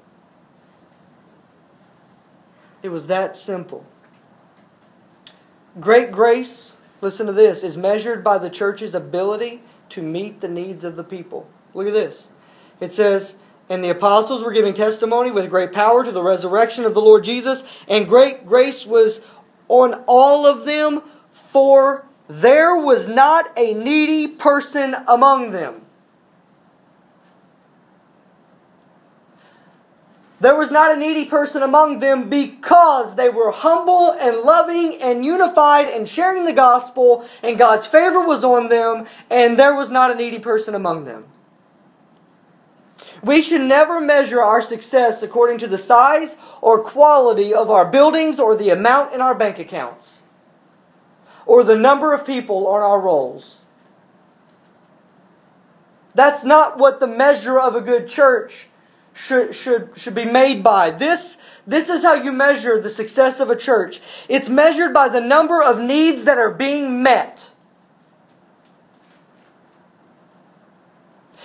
It 2.82 2.90
was 2.90 3.06
that 3.06 3.35
simple 3.35 3.87
Great 5.78 6.10
grace, 6.10 6.76
listen 7.02 7.26
to 7.26 7.32
this, 7.32 7.62
is 7.62 7.76
measured 7.76 8.24
by 8.24 8.38
the 8.38 8.48
church's 8.48 8.94
ability 8.94 9.60
to 9.90 10.00
meet 10.00 10.40
the 10.40 10.48
needs 10.48 10.84
of 10.84 10.96
the 10.96 11.04
people. 11.04 11.48
Look 11.74 11.86
at 11.86 11.92
this. 11.92 12.28
It 12.80 12.94
says, 12.94 13.36
And 13.68 13.84
the 13.84 13.90
apostles 13.90 14.42
were 14.42 14.52
giving 14.52 14.72
testimony 14.72 15.30
with 15.30 15.50
great 15.50 15.72
power 15.72 16.02
to 16.02 16.10
the 16.10 16.22
resurrection 16.22 16.84
of 16.84 16.94
the 16.94 17.02
Lord 17.02 17.24
Jesus, 17.24 17.62
and 17.86 18.08
great 18.08 18.46
grace 18.46 18.86
was 18.86 19.20
on 19.68 20.02
all 20.06 20.46
of 20.46 20.64
them, 20.64 21.02
for 21.30 22.06
there 22.26 22.76
was 22.76 23.06
not 23.06 23.46
a 23.56 23.74
needy 23.74 24.26
person 24.26 24.96
among 25.06 25.50
them. 25.50 25.86
There 30.38 30.57
was 30.57 30.70
not 30.70 30.94
a 30.94 31.01
needy 31.01 31.25
person 31.25 31.62
among 31.62 32.01
them 32.01 32.29
because 32.29 33.16
they 33.16 33.31
were 33.31 33.53
humble 33.53 34.12
and 34.12 34.38
loving 34.38 34.99
and 35.01 35.25
unified 35.25 35.88
and 35.88 36.07
sharing 36.07 36.44
the 36.44 36.53
gospel, 36.53 37.27
and 37.42 37.59
God's 37.59 37.87
favor 37.87 38.27
was 38.27 38.44
on 38.44 38.68
them, 38.68 39.07
and 39.31 39.59
there 39.59 39.75
was 39.75 39.90
not 39.90 40.11
a 40.11 40.14
needy 40.14 40.38
person 40.38 40.75
among 40.75 41.05
them. 41.05 41.25
We 43.22 43.40
should 43.40 43.62
never 43.62 43.99
measure 43.99 44.42
our 44.42 44.61
success 44.61 45.22
according 45.22 45.57
to 45.59 45.66
the 45.66 45.79
size 45.79 46.37
or 46.61 46.83
quality 46.83 47.55
of 47.55 47.70
our 47.70 47.90
buildings 47.90 48.38
or 48.38 48.55
the 48.55 48.68
amount 48.68 49.14
in 49.14 49.22
our 49.22 49.35
bank 49.35 49.59
accounts 49.59 50.20
or 51.46 51.64
the 51.64 51.77
number 51.77 52.12
of 52.12 52.27
people 52.27 52.66
on 52.66 52.83
our 52.83 53.01
rolls. 53.01 53.62
That's 56.14 56.44
not 56.44 56.79
what 56.79 57.01
the 57.01 57.07
measure 57.07 57.59
of 57.59 57.75
a 57.75 57.81
good 57.81 58.07
church 58.09 58.68
should, 59.16 59.55
should, 59.55 59.90
should 59.96 60.14
be 60.14 60.26
made 60.26 60.62
by. 60.62 60.90
This, 60.90 61.38
this 61.66 61.88
is 61.88 62.02
how 62.02 62.12
you 62.14 62.33
measure 62.33 62.79
the 62.79 62.90
success 62.90 63.40
of 63.40 63.48
a 63.48 63.57
church. 63.57 64.00
It's 64.29 64.50
measured 64.50 64.92
by 64.92 65.09
the 65.09 65.22
number 65.22 65.62
of 65.62 65.81
needs 65.81 66.24
that 66.24 66.37
are 66.37 66.50
being 66.50 67.02
met. 67.02 67.48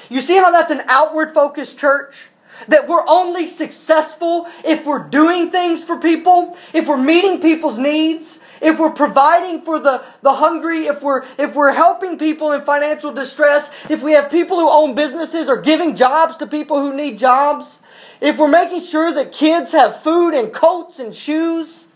You 0.09 0.19
see 0.19 0.35
how 0.35 0.51
that's 0.51 0.71
an 0.71 0.81
outward 0.87 1.33
focused 1.33 1.79
church? 1.79 2.27
That 2.67 2.89
we're 2.89 3.07
only 3.07 3.47
successful 3.47 4.47
if 4.65 4.85
we're 4.85 5.07
doing 5.07 5.49
things 5.49 5.81
for 5.83 5.97
people, 5.97 6.57
if 6.73 6.87
we're 6.87 6.97
meeting 6.97 7.39
people's 7.39 7.79
needs, 7.79 8.40
if 8.61 8.79
we're 8.79 8.91
providing 8.91 9.61
for 9.61 9.79
the, 9.79 10.03
the 10.21 10.35
hungry, 10.35 10.85
if 10.85 11.01
we're, 11.01 11.25
if 11.37 11.55
we're 11.55 11.73
helping 11.73 12.17
people 12.17 12.51
in 12.51 12.61
financial 12.61 13.11
distress, 13.11 13.71
if 13.89 14.03
we 14.03 14.13
have 14.13 14.29
people 14.29 14.59
who 14.59 14.69
own 14.69 14.93
businesses 14.93 15.49
or 15.49 15.59
giving 15.59 15.95
jobs 15.95 16.37
to 16.37 16.47
people 16.47 16.79
who 16.79 16.93
need 16.93 17.17
jobs, 17.17 17.81
if 18.21 18.37
we're 18.37 18.47
making 18.47 18.81
sure 18.81 19.11
that 19.13 19.31
kids 19.31 19.71
have 19.71 19.99
food 19.99 20.35
and 20.35 20.53
coats 20.53 20.99
and 20.99 21.15
shoes, 21.15 21.87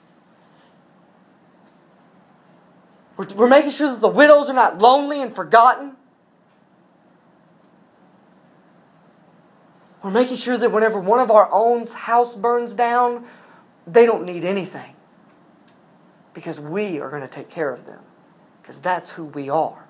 we're, 3.16 3.28
we're 3.36 3.48
making 3.48 3.72
sure 3.72 3.92
that 3.92 4.02
the 4.02 4.10
widows 4.10 4.50
are 4.50 4.56
not 4.56 4.80
lonely 4.80 5.22
and 5.22 5.34
forgotten. 5.34 5.96
We're 10.02 10.12
making 10.12 10.38
sure 10.38 10.58
that 10.58 10.72
whenever 10.72 11.00
one 11.00 11.20
of 11.20 11.30
our 11.30 11.48
own 11.52 11.86
house 11.88 12.34
burns 12.34 12.74
down, 12.74 13.26
they 13.86 14.08
don't 14.08 14.26
need 14.26 14.44
anything 14.44 14.95
because 16.36 16.60
we 16.60 17.00
are 17.00 17.10
going 17.10 17.22
to 17.22 17.28
take 17.28 17.50
care 17.50 17.72
of 17.72 17.88
them 17.88 18.02
because 18.62 18.80
that's 18.80 19.12
who 19.12 19.24
we 19.24 19.50
are. 19.50 19.88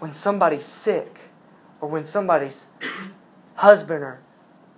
When 0.00 0.12
somebody's 0.12 0.64
sick 0.64 1.20
or 1.80 1.88
when 1.88 2.04
somebody's 2.04 2.66
husband 3.54 4.02
or 4.02 4.20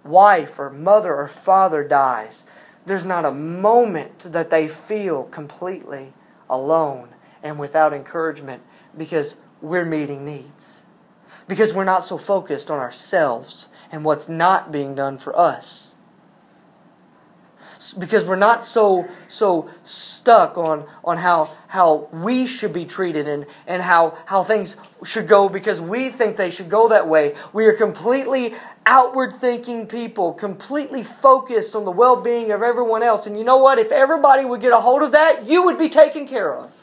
wife 0.05 0.59
or 0.59 0.69
mother 0.69 1.15
or 1.15 1.27
father 1.27 1.83
dies, 1.83 2.45
there's 2.85 3.05
not 3.05 3.25
a 3.25 3.33
moment 3.33 4.21
that 4.21 4.51
they 4.51 4.69
feel 4.69 5.25
completely 5.25 6.13
alone 6.51 7.09
and 7.43 7.59
without 7.59 7.95
encouragement 7.95 8.63
because 8.97 9.37
we're 9.63 9.87
meeting 9.87 10.25
needs. 10.25 10.83
Because 11.49 11.73
we're 11.73 11.85
not 11.85 12.05
so 12.05 12.19
focused 12.19 12.71
on 12.71 12.79
ourselves 12.79 13.69
and 13.91 14.05
what's 14.05 14.29
not 14.29 14.71
being 14.71 14.95
done 14.95 15.17
for 15.17 15.37
us 15.39 15.92
because 17.99 18.25
we're 18.25 18.37
not 18.37 18.65
so 18.65 19.09
so 19.29 19.69
stuck 19.83 20.57
on 20.57 20.87
on 21.05 21.17
how 21.19 21.51
how 21.69 22.09
we 22.13 22.47
should 22.47 22.73
be 22.73 22.85
treated 22.85 23.27
and 23.27 23.47
and 23.67 23.83
how 23.83 24.17
how 24.27 24.45
things 24.45 24.77
should 25.05 25.27
go 25.27 25.49
because 25.49 25.81
we 25.81 26.09
think 26.09 26.37
they 26.37 26.51
should 26.51 26.71
go 26.71 26.89
that 26.89 27.09
way. 27.09 27.35
We 27.53 27.67
are 27.67 27.73
completely 27.73 28.55
outward 28.87 29.33
thinking 29.33 29.87
people, 29.87 30.33
completely 30.33 31.03
focused 31.03 31.75
on 31.75 31.85
the 31.85 31.91
well-being 31.91 32.51
of 32.53 32.63
everyone 32.63 33.03
else. 33.03 33.27
And 33.27 33.39
you 33.39 33.45
know 33.45 33.59
what? 33.59 33.79
If 33.79 33.93
everybody 33.93 34.45
would 34.45 34.61
get 34.61 34.73
a 34.73 34.81
hold 34.81 35.03
of 35.03 35.13
that, 35.13 35.47
you 35.47 35.65
would 35.65 35.79
be 35.79 35.89
taken 35.89 36.27
care 36.27 36.55
of. 36.55 36.83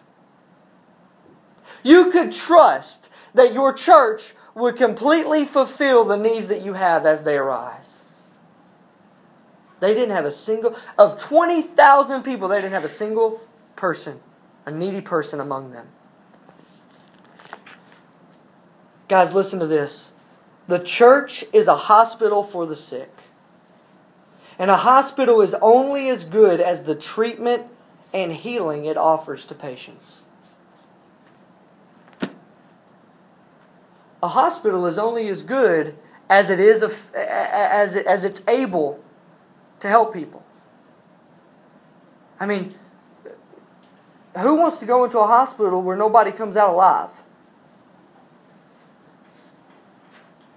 You 1.84 2.12
could 2.12 2.32
trust 2.32 3.10
that 3.34 3.54
your 3.54 3.74
church 3.74 4.34
would 4.56 4.76
completely 4.76 5.46
fulfill 5.46 6.04
the 6.04 6.18
needs 6.18 6.48
that 6.48 6.64
you 6.64 6.74
have 6.74 7.06
as 7.06 7.24
they 7.24 7.38
arise. 7.38 7.99
They 9.80 9.94
didn't 9.94 10.12
have 10.12 10.26
a 10.26 10.32
single, 10.32 10.76
of 10.98 11.20
20,000 11.20 12.24
people, 12.24 12.48
they 12.48 12.58
didn't 12.58 12.74
have 12.74 12.84
a 12.84 12.90
single 12.90 13.42
person, 13.76 14.20
a 14.66 14.72
needy 14.72 15.02
person 15.02 15.40
among 15.40 15.72
them. 15.72 15.88
Guys, 19.08 19.34
listen 19.34 19.60
to 19.60 19.68
this. 19.68 20.12
The 20.68 20.80
church 20.80 21.46
is 21.52 21.68
a 21.68 21.76
hospital 21.76 22.44
for 22.44 22.68
the 22.68 22.76
sick. 22.76 23.12
And 24.60 24.70
a 24.70 24.78
hospital 24.78 25.42
is 25.42 25.56
only 25.56 26.10
as 26.10 26.26
good 26.26 26.60
as 26.60 26.84
the 26.84 26.94
treatment 26.94 27.68
and 28.14 28.34
healing 28.34 28.86
it 28.86 28.98
offers 28.98 29.46
to 29.46 29.56
patients. 29.56 30.24
A 34.22 34.28
hospital 34.28 34.86
is 34.86 35.00
only 35.00 35.30
as 35.30 35.44
good 35.44 35.96
as 36.30 36.50
it 36.50 36.60
is 36.60 36.84
as, 36.84 37.96
it, 37.96 38.06
as 38.06 38.24
it's 38.26 38.46
able 38.48 39.02
to 39.80 39.88
help 39.88 40.14
people. 40.14 40.44
I 42.40 42.46
mean, 42.46 42.76
who 44.38 44.56
wants 44.56 44.80
to 44.80 44.86
go 44.86 45.04
into 45.04 45.20
a 45.20 45.28
hospital 45.28 45.82
where 45.82 45.98
nobody 45.98 46.32
comes 46.32 46.56
out 46.56 46.70
alive? 46.70 47.24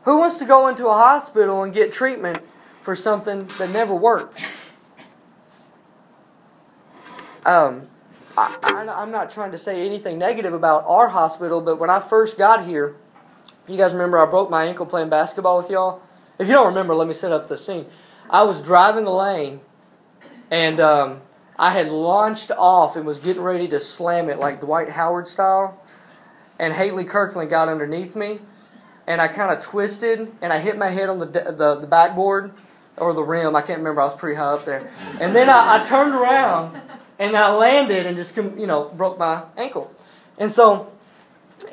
Who 0.04 0.18
wants 0.18 0.36
to 0.38 0.44
go 0.44 0.68
into 0.68 0.86
a 0.86 0.92
hospital 0.92 1.62
and 1.62 1.72
get 1.72 1.92
treatment 1.92 2.42
for 2.80 2.94
something 2.94 3.48
that 3.58 3.70
never 3.70 3.94
works? 3.94 4.60
Um, 7.44 7.88
I, 8.36 8.56
am 9.02 9.10
not 9.10 9.30
trying 9.30 9.52
to 9.52 9.58
say 9.58 9.84
anything 9.84 10.18
negative 10.18 10.52
about 10.52 10.84
our 10.86 11.08
hospital, 11.08 11.60
but 11.60 11.78
when 11.78 11.90
I 11.90 12.00
first 12.00 12.38
got 12.38 12.66
here, 12.66 12.96
you 13.68 13.76
guys 13.76 13.92
remember 13.92 14.18
I 14.18 14.26
broke 14.26 14.50
my 14.50 14.64
ankle 14.64 14.86
playing 14.86 15.08
basketball 15.08 15.58
with 15.58 15.70
y'all? 15.70 16.00
If 16.38 16.48
you 16.48 16.54
don't 16.54 16.66
remember, 16.66 16.94
let 16.94 17.06
me 17.06 17.14
set 17.14 17.30
up 17.30 17.48
the 17.48 17.58
scene. 17.58 17.86
I 18.32 18.44
was 18.44 18.62
driving 18.62 19.04
the 19.04 19.12
lane, 19.12 19.60
and 20.50 20.80
um, 20.80 21.20
I 21.58 21.70
had 21.70 21.88
launched 21.90 22.50
off 22.50 22.96
and 22.96 23.06
was 23.06 23.18
getting 23.18 23.42
ready 23.42 23.68
to 23.68 23.78
slam 23.78 24.30
it 24.30 24.38
like 24.38 24.60
Dwight 24.60 24.90
Howard 24.90 25.28
style. 25.28 25.78
And 26.58 26.72
Haley 26.72 27.04
Kirkland 27.04 27.50
got 27.50 27.68
underneath 27.68 28.16
me, 28.16 28.38
and 29.06 29.20
I 29.20 29.28
kind 29.28 29.52
of 29.52 29.62
twisted, 29.62 30.32
and 30.40 30.52
I 30.52 30.58
hit 30.60 30.78
my 30.78 30.88
head 30.88 31.08
on 31.08 31.18
the, 31.18 31.26
the, 31.26 31.76
the 31.80 31.86
backboard 31.86 32.52
or 32.96 33.12
the 33.12 33.22
rim. 33.22 33.56
I 33.56 33.62
can't 33.62 33.78
remember. 33.78 34.00
I 34.00 34.04
was 34.04 34.14
pretty 34.14 34.36
high 34.36 34.52
up 34.52 34.64
there. 34.64 34.90
And 35.20 35.34
then 35.34 35.50
I, 35.50 35.80
I 35.80 35.84
turned 35.84 36.14
around, 36.14 36.80
and 37.18 37.36
I 37.36 37.52
landed 37.52 38.06
and 38.06 38.16
just 38.16 38.36
you 38.36 38.66
know 38.66 38.90
broke 38.96 39.18
my 39.18 39.42
ankle. 39.56 39.92
And 40.38 40.52
so 40.52 40.91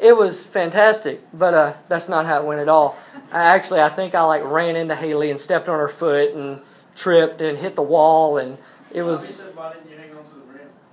it 0.02 0.18
was 0.18 0.44
fantastic, 0.44 1.22
but 1.34 1.54
uh, 1.54 1.74
that's 1.88 2.10
not 2.10 2.26
how 2.26 2.40
it 2.40 2.46
went 2.46 2.62
at 2.62 2.70
all. 2.70 2.98
I, 3.32 3.56
actually, 3.56 3.82
I 3.82 3.90
think 3.90 4.16
I 4.16 4.22
like 4.22 4.44
ran 4.44 4.76
into 4.76 4.96
Haley 4.96 5.30
and 5.30 5.40
stepped 5.40 5.70
on 5.70 5.80
her 5.80 5.88
foot 5.88 6.34
and 6.34 6.62
tripped 6.96 7.42
and 7.42 7.58
hit 7.58 7.76
the 7.76 7.82
wall, 7.82 8.38
and 8.38 8.58
it 8.92 9.04
was. 9.04 9.48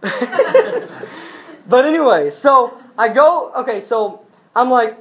but 1.68 1.84
anyway, 1.84 2.30
so 2.30 2.80
I 2.96 3.08
go. 3.08 3.52
Okay, 3.56 3.80
so 3.80 4.24
I'm 4.54 4.70
like, 4.70 4.96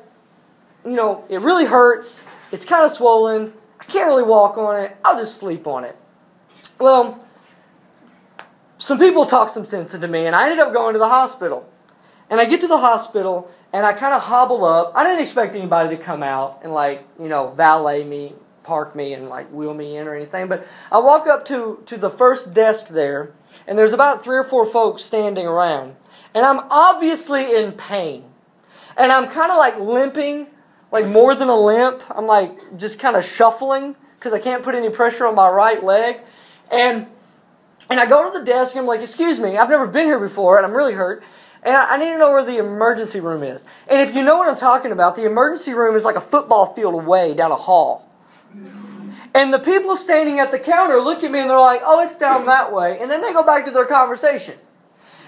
you 0.86 0.96
know, 0.96 1.26
it 1.30 1.42
really 1.42 1.66
hurts. 1.66 2.24
It's 2.52 2.66
kind 2.66 2.86
of 2.86 2.92
swollen. 2.92 3.54
I 3.80 3.84
can't 3.86 4.08
really 4.08 4.24
walk 4.24 4.58
on 4.58 4.82
it. 4.82 4.98
I'll 5.04 5.20
just 5.20 5.38
sleep 5.38 5.68
on 5.68 5.84
it. 5.84 5.98
Well, 6.80 7.26
some 8.78 9.00
people 9.00 9.26
talked 9.26 9.52
some 9.52 9.66
sense 9.66 9.94
into 9.94 10.08
me, 10.08 10.26
and 10.26 10.36
I 10.36 10.44
ended 10.44 10.60
up 10.60 10.74
going 10.74 10.94
to 10.94 11.00
the 11.00 11.10
hospital. 11.10 11.70
And 12.30 12.42
I 12.42 12.46
get 12.46 12.62
to 12.62 12.68
the 12.68 12.80
hospital, 12.80 13.52
and 13.76 13.86
I 13.86 13.92
kind 13.92 14.14
of 14.14 14.22
hobble 14.22 14.64
up. 14.64 14.94
I 14.96 15.04
didn't 15.04 15.20
expect 15.20 15.54
anybody 15.54 15.98
to 15.98 16.02
come 16.02 16.24
out 16.24 16.62
and 16.64 16.72
like 16.72 17.06
you 17.20 17.28
know 17.28 17.50
valet 17.50 18.06
me, 18.06 18.34
park 18.64 18.96
me, 18.96 19.14
and 19.14 19.28
like 19.28 19.52
wheel 19.52 19.74
me 19.74 19.98
in 19.98 20.08
or 20.08 20.16
anything. 20.16 20.48
But 20.48 20.66
I 20.90 21.00
walk 21.00 21.28
up 21.28 21.44
to 21.48 21.84
to 21.86 21.98
the 21.98 22.10
first 22.10 22.54
desk 22.54 22.88
there, 22.88 23.34
and 23.68 23.78
there's 23.78 23.92
about 23.92 24.24
three 24.24 24.38
or 24.38 24.46
four 24.46 24.66
folks 24.66 25.04
standing 25.04 25.46
around, 25.46 25.98
and 26.34 26.46
I'm 26.46 26.62
obviously 26.70 27.54
in 27.54 27.74
pain, 27.74 28.24
and 28.96 29.12
I'm 29.12 29.30
kind 29.30 29.52
of 29.52 29.58
like 29.58 29.78
limping, 29.78 30.48
like 30.90 31.06
more 31.06 31.36
than 31.36 31.50
a 31.50 31.60
limp. 31.60 32.02
I'm 32.10 32.28
like 32.28 32.78
just 32.78 32.98
kind 32.98 33.18
of 33.18 33.26
shuffling 33.26 33.98
because 34.18 34.32
I 34.32 34.40
can't 34.40 34.64
put 34.64 34.76
any 34.76 34.90
pressure 34.90 35.26
on 35.26 35.36
my 35.36 35.50
right 35.50 35.84
leg, 35.84 36.22
and 36.72 37.08
and 37.90 38.00
I 38.00 38.06
go 38.06 38.32
to 38.32 38.40
the 38.40 38.46
desk 38.46 38.76
and 38.76 38.84
I'm 38.84 38.88
like, 38.88 39.02
excuse 39.02 39.38
me, 39.38 39.58
I've 39.58 39.70
never 39.70 39.86
been 39.86 40.06
here 40.06 40.20
before, 40.20 40.56
and 40.56 40.66
I'm 40.66 40.72
really 40.74 40.94
hurt. 40.94 41.22
And 41.66 41.76
I, 41.76 41.96
I 41.96 41.98
need 41.98 42.12
to 42.12 42.18
know 42.18 42.32
where 42.32 42.46
the 42.46 42.58
emergency 42.58 43.20
room 43.20 43.44
is. 43.44 43.66
And 43.88 44.00
if 44.00 44.16
you 44.16 44.24
know 44.24 44.38
what 44.38 44.48
I'm 44.48 44.56
talking 44.56 44.92
about, 44.92 45.16
the 45.16 45.26
emergency 45.26 45.74
room 45.74 45.96
is 45.96 46.06
like 46.06 46.16
a 46.16 46.22
football 46.22 46.74
field 46.74 46.94
away 46.94 47.34
down 47.34 47.52
a 47.52 47.56
hall. 47.56 48.08
And 49.34 49.54
the 49.54 49.60
people 49.60 49.98
standing 49.98 50.40
at 50.40 50.52
the 50.52 50.60
counter 50.60 51.02
look 51.02 51.24
at 51.24 51.32
me 51.32 51.40
and 51.40 51.50
they're 51.50 51.60
like, 51.60 51.82
oh, 51.84 52.02
it's 52.06 52.18
down 52.18 52.46
that 52.46 52.72
way. 52.72 53.00
And 53.02 53.12
then 53.12 53.22
they 53.22 53.34
go 53.34 53.44
back 53.44 53.66
to 53.66 53.72
their 53.72 53.86
conversation. 53.86 54.56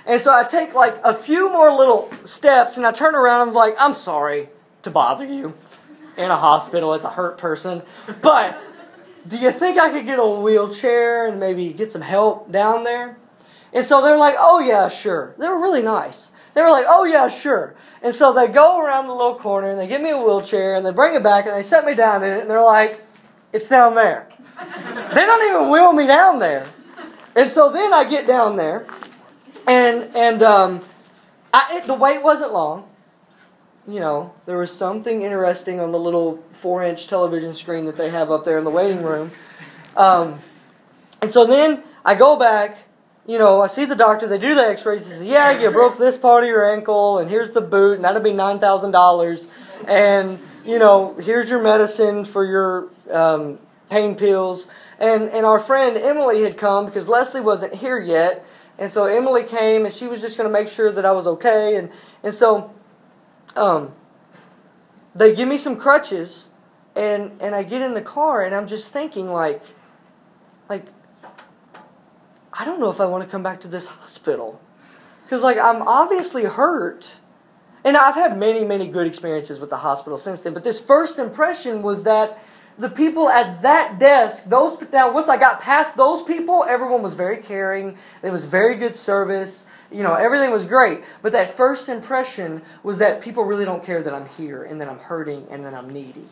And 0.06 0.22
so 0.22 0.32
I 0.32 0.44
take 0.46 0.74
like 0.74 0.98
a 1.04 1.14
few 1.14 1.52
more 1.52 1.74
little 1.74 2.10
steps 2.24 2.78
and 2.78 2.86
I 2.86 2.94
turn 2.94 3.16
around 3.16 3.42
and 3.42 3.50
I'm 3.50 3.56
like, 3.56 3.76
I'm 3.78 3.94
sorry 3.94 4.48
to 4.84 4.90
bother 4.90 5.26
you 5.26 5.56
in 6.16 6.32
a 6.32 6.38
hospital 6.38 6.94
as 6.94 7.04
a 7.04 7.10
hurt 7.10 7.38
person. 7.38 7.82
But 8.22 8.58
do 9.28 9.38
you 9.38 9.52
think 9.52 9.78
I 9.78 9.90
could 9.90 10.06
get 10.06 10.20
a 10.20 10.26
wheelchair 10.26 11.28
and 11.28 11.40
maybe 11.40 11.74
get 11.74 11.92
some 11.92 12.02
help 12.02 12.50
down 12.50 12.84
there? 12.84 13.18
And 13.74 13.86
so 13.86 14.02
they're 14.02 14.18
like, 14.18 14.36
oh, 14.38 14.60
yeah, 14.60 14.88
sure. 14.88 15.36
They 15.38 15.48
were 15.48 15.60
really 15.60 15.82
nice. 15.82 16.32
They 16.54 16.62
were 16.62 16.72
like, 16.72 16.86
oh, 16.88 17.06
yeah, 17.06 17.30
sure. 17.30 17.76
And 18.02 18.16
so 18.16 18.34
they 18.34 18.48
go 18.48 18.84
around 18.84 19.08
the 19.08 19.14
little 19.14 19.36
corner 19.36 19.70
and 19.70 19.80
they 19.80 19.88
give 19.88 20.02
me 20.02 20.12
a 20.12 20.18
wheelchair 20.18 20.76
and 20.76 20.86
they 20.86 20.92
bring 20.92 21.16
it 21.16 21.24
back 21.24 21.46
and 21.46 21.56
they 21.56 21.64
set 21.64 21.86
me 21.86 21.94
down 21.94 22.24
in 22.24 22.34
it 22.34 22.42
and 22.42 22.50
they're 22.50 22.64
like, 22.64 23.02
it's 23.52 23.70
down 23.70 23.96
there. 23.96 24.30
they 25.14 25.26
don't 25.26 25.50
even 25.50 25.72
wheel 25.72 25.94
me 25.94 26.08
down 26.08 26.40
there. 26.40 26.66
And 27.36 27.52
so 27.52 27.72
then 27.72 27.94
I 27.94 28.10
get 28.10 28.26
down 28.26 28.56
there 28.56 28.88
and, 29.68 30.16
and 30.16 30.42
um, 30.42 30.82
I, 31.54 31.78
it, 31.78 31.88
the 31.88 31.94
wait 31.94 32.24
wasn't 32.24 32.54
long. 32.54 32.90
You 33.88 34.00
know, 34.00 34.34
there 34.46 34.58
was 34.58 34.72
something 34.72 35.22
interesting 35.22 35.80
on 35.80 35.92
the 35.92 36.00
little 36.00 36.44
four 36.52 36.84
inch 36.84 37.08
television 37.08 37.54
screen 37.54 37.86
that 37.86 37.98
they 37.98 38.10
have 38.10 38.32
up 38.32 38.44
there 38.44 38.58
in 38.58 38.64
the 38.64 38.70
waiting 38.70 39.04
room. 39.04 39.32
Um, 39.96 40.40
and 41.22 41.32
so 41.32 41.46
then 41.46 41.84
I 42.06 42.16
go 42.16 42.38
back 42.38 42.87
you 43.28 43.38
know, 43.38 43.62
I 43.62 43.68
see 43.68 43.84
the 43.84 43.96
doctor, 43.96 44.26
they 44.26 44.38
do 44.38 44.56
the 44.56 44.66
x 44.66 44.86
rays, 44.86 45.06
he 45.06 45.14
says, 45.14 45.24
Yeah, 45.26 45.62
you 45.62 45.70
broke 45.70 45.98
this 45.98 46.18
part 46.18 46.44
of 46.44 46.50
your 46.50 46.72
ankle, 46.74 47.20
and 47.20 47.30
here's 47.30 47.52
the 47.52 47.62
boot, 47.62 47.96
and 47.96 48.06
that'll 48.06 48.22
be 48.22 48.32
$9,000. 48.32 49.48
And, 49.86 50.40
you 50.66 50.80
know, 50.80 51.14
here's 51.16 51.50
your 51.50 51.62
medicine 51.62 52.24
for 52.24 52.46
your 52.46 52.88
um, 53.12 53.60
pain 53.90 54.16
pills. 54.16 54.68
And, 54.98 55.24
and 55.30 55.46
our 55.46 55.60
friend 55.60 55.98
Emily 55.98 56.44
had 56.44 56.58
come 56.58 56.86
because 56.86 57.10
Leslie 57.10 57.42
wasn't 57.42 57.76
here 57.76 58.00
yet. 58.00 58.46
And 58.80 58.92
so 58.92 59.06
Emily 59.06 59.44
came, 59.44 59.86
and 59.86 59.94
she 59.94 60.08
was 60.08 60.22
just 60.22 60.38
going 60.38 60.50
to 60.50 60.54
make 60.54 60.70
sure 60.70 60.92
that 60.92 61.06
I 61.06 61.12
was 61.12 61.28
okay. 61.28 61.76
And, 61.76 61.90
and 62.24 62.34
so 62.34 62.72
um, 63.56 63.92
they 65.14 65.36
give 65.36 65.50
me 65.50 65.58
some 65.58 65.76
crutches, 65.76 66.48
and, 66.96 67.32
and 67.42 67.54
I 67.54 67.64
get 67.64 67.82
in 67.82 67.94
the 67.94 68.02
car, 68.02 68.42
and 68.44 68.56
I'm 68.56 68.68
just 68.68 68.94
thinking, 68.94 69.32
like, 69.32 69.62
like, 70.70 70.86
I 72.60 72.66
don't 72.66 72.80
know 72.80 72.90
if 72.90 73.00
I 73.00 73.06
want 73.06 73.24
to 73.24 73.30
come 73.30 73.44
back 73.44 73.62
to 73.62 73.68
this 73.68 73.88
hospital. 73.88 74.60
Because, 75.24 75.44
like, 75.44 75.58
I'm 75.58 75.82
obviously 75.84 76.46
hurt. 76.46 77.18
And 77.84 77.96
I've 77.96 78.16
had 78.16 78.38
many, 78.38 78.64
many 78.66 78.88
good 78.88 79.06
experiences 79.06 79.60
with 79.60 79.70
the 79.70 79.78
hospital 79.78 80.18
since 80.18 80.42
then. 80.42 80.54
But 80.54 80.64
this 80.64 80.80
first 80.80 81.20
impression 81.20 81.82
was 81.82 82.04
that 82.04 82.42
the 82.78 82.90
people 82.90 83.30
at 83.30 83.62
that 83.62 84.00
desk, 84.00 84.46
those 84.46 84.78
now 84.92 85.12
once 85.12 85.30
I 85.30 85.38
got 85.38 85.62
past 85.62 85.96
those 85.98 86.22
people, 86.22 86.64
everyone 86.68 87.02
was 87.02 87.14
very 87.14 87.38
caring. 87.38 87.98
It 88.24 88.32
was 88.32 88.46
very 88.46 88.76
good 88.76 88.96
service. 88.96 89.66
You 89.92 90.04
know, 90.04 90.16
everything 90.16 90.52
was 90.52 90.66
great. 90.66 91.04
But 91.22 91.32
that 91.34 91.50
first 91.50 91.90
impression 91.90 92.62
was 92.84 92.98
that 92.98 93.22
people 93.22 93.44
really 93.44 93.66
don't 93.66 93.84
care 93.84 94.02
that 94.02 94.14
I'm 94.14 94.28
here 94.28 94.64
and 94.64 94.82
that 94.82 94.90
I'm 94.90 95.00
hurting 95.00 95.48
and 95.50 95.64
that 95.64 95.74
I'm 95.74 95.90
needy 95.90 96.28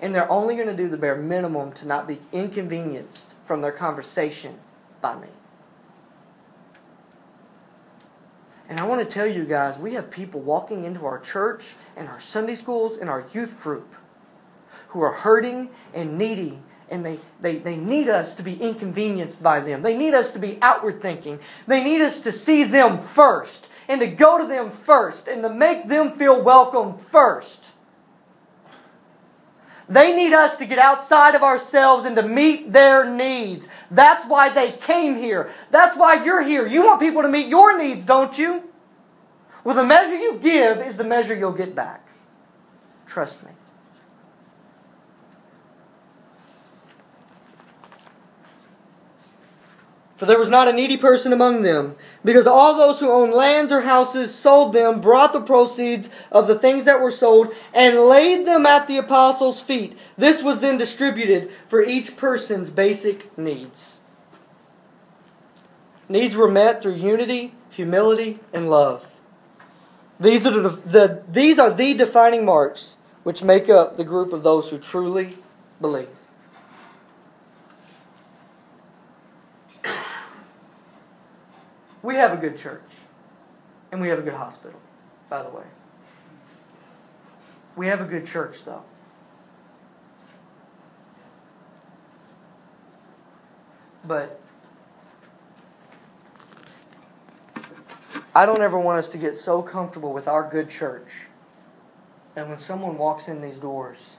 and 0.00 0.14
they're 0.14 0.30
only 0.30 0.54
going 0.54 0.68
to 0.68 0.76
do 0.76 0.88
the 0.88 0.96
bare 0.96 1.16
minimum 1.16 1.72
to 1.72 1.86
not 1.86 2.06
be 2.06 2.18
inconvenienced 2.32 3.34
from 3.44 3.62
their 3.62 3.72
conversation 3.72 4.58
by 5.00 5.16
me. 5.16 5.28
And 8.68 8.80
I 8.80 8.84
want 8.84 9.00
to 9.00 9.06
tell 9.06 9.26
you 9.26 9.44
guys, 9.44 9.78
we 9.78 9.94
have 9.94 10.10
people 10.10 10.40
walking 10.40 10.84
into 10.84 11.06
our 11.06 11.20
church 11.20 11.74
and 11.96 12.08
our 12.08 12.18
Sunday 12.18 12.54
schools 12.54 12.96
and 12.96 13.08
our 13.08 13.24
youth 13.32 13.60
group 13.62 13.94
who 14.88 15.00
are 15.00 15.12
hurting 15.12 15.70
and 15.94 16.18
needy, 16.18 16.58
and 16.90 17.04
they, 17.04 17.18
they, 17.40 17.58
they 17.58 17.76
need 17.76 18.08
us 18.08 18.34
to 18.34 18.42
be 18.42 18.54
inconvenienced 18.54 19.42
by 19.42 19.60
them. 19.60 19.82
They 19.82 19.96
need 19.96 20.14
us 20.14 20.32
to 20.32 20.38
be 20.38 20.58
outward 20.60 21.00
thinking. 21.00 21.38
They 21.66 21.82
need 21.82 22.00
us 22.00 22.18
to 22.20 22.32
see 22.32 22.64
them 22.64 22.98
first 22.98 23.68
and 23.88 24.00
to 24.00 24.06
go 24.08 24.38
to 24.38 24.46
them 24.46 24.70
first 24.70 25.28
and 25.28 25.42
to 25.42 25.48
make 25.48 25.86
them 25.86 26.16
feel 26.16 26.42
welcome 26.42 26.98
first. 26.98 27.72
They 29.88 30.16
need 30.16 30.32
us 30.32 30.56
to 30.56 30.66
get 30.66 30.78
outside 30.78 31.34
of 31.34 31.42
ourselves 31.42 32.04
and 32.04 32.16
to 32.16 32.22
meet 32.22 32.72
their 32.72 33.08
needs. 33.08 33.68
That's 33.90 34.26
why 34.26 34.48
they 34.48 34.72
came 34.72 35.16
here. 35.16 35.48
That's 35.70 35.96
why 35.96 36.24
you're 36.24 36.42
here. 36.42 36.66
You 36.66 36.84
want 36.84 37.00
people 37.00 37.22
to 37.22 37.28
meet 37.28 37.46
your 37.46 37.78
needs, 37.78 38.04
don't 38.04 38.36
you? 38.36 38.68
Well, 39.64 39.76
the 39.76 39.84
measure 39.84 40.16
you 40.16 40.38
give 40.40 40.78
is 40.78 40.96
the 40.96 41.04
measure 41.04 41.34
you'll 41.34 41.52
get 41.52 41.74
back. 41.74 42.08
Trust 43.06 43.44
me. 43.44 43.50
For 50.16 50.24
there 50.24 50.38
was 50.38 50.48
not 50.48 50.66
a 50.66 50.72
needy 50.72 50.96
person 50.96 51.32
among 51.32 51.60
them, 51.60 51.94
because 52.24 52.46
all 52.46 52.76
those 52.76 53.00
who 53.00 53.10
owned 53.10 53.34
lands 53.34 53.70
or 53.70 53.82
houses 53.82 54.34
sold 54.34 54.72
them, 54.72 55.00
brought 55.00 55.34
the 55.34 55.42
proceeds 55.42 56.08
of 56.32 56.48
the 56.48 56.58
things 56.58 56.86
that 56.86 57.02
were 57.02 57.10
sold, 57.10 57.54
and 57.74 58.00
laid 58.00 58.46
them 58.46 58.64
at 58.64 58.88
the 58.88 58.96
apostles' 58.96 59.60
feet. 59.60 59.96
This 60.16 60.42
was 60.42 60.60
then 60.60 60.78
distributed 60.78 61.50
for 61.68 61.82
each 61.82 62.16
person's 62.16 62.70
basic 62.70 63.36
needs. 63.36 64.00
Needs 66.08 66.34
were 66.34 66.50
met 66.50 66.82
through 66.82 66.94
unity, 66.94 67.52
humility, 67.68 68.38
and 68.54 68.70
love. 68.70 69.12
These 70.18 70.46
are 70.46 70.50
the, 70.50 70.70
the, 70.70 71.22
these 71.30 71.58
are 71.58 71.70
the 71.70 71.92
defining 71.92 72.46
marks 72.46 72.96
which 73.22 73.42
make 73.42 73.68
up 73.68 73.96
the 73.96 74.04
group 74.04 74.32
of 74.32 74.42
those 74.42 74.70
who 74.70 74.78
truly 74.78 75.36
believe. 75.78 76.15
We 82.06 82.14
have 82.14 82.32
a 82.32 82.36
good 82.36 82.56
church. 82.56 82.82
And 83.90 84.00
we 84.00 84.10
have 84.10 84.20
a 84.20 84.22
good 84.22 84.34
hospital, 84.34 84.78
by 85.28 85.42
the 85.42 85.48
way. 85.48 85.64
We 87.74 87.88
have 87.88 88.00
a 88.00 88.04
good 88.04 88.24
church, 88.24 88.64
though. 88.64 88.84
But 94.04 94.40
I 98.36 98.46
don't 98.46 98.62
ever 98.62 98.78
want 98.78 99.00
us 99.00 99.08
to 99.08 99.18
get 99.18 99.34
so 99.34 99.60
comfortable 99.60 100.12
with 100.12 100.28
our 100.28 100.48
good 100.48 100.70
church 100.70 101.26
that 102.36 102.48
when 102.48 102.58
someone 102.58 102.98
walks 102.98 103.26
in 103.26 103.42
these 103.42 103.58
doors, 103.58 104.16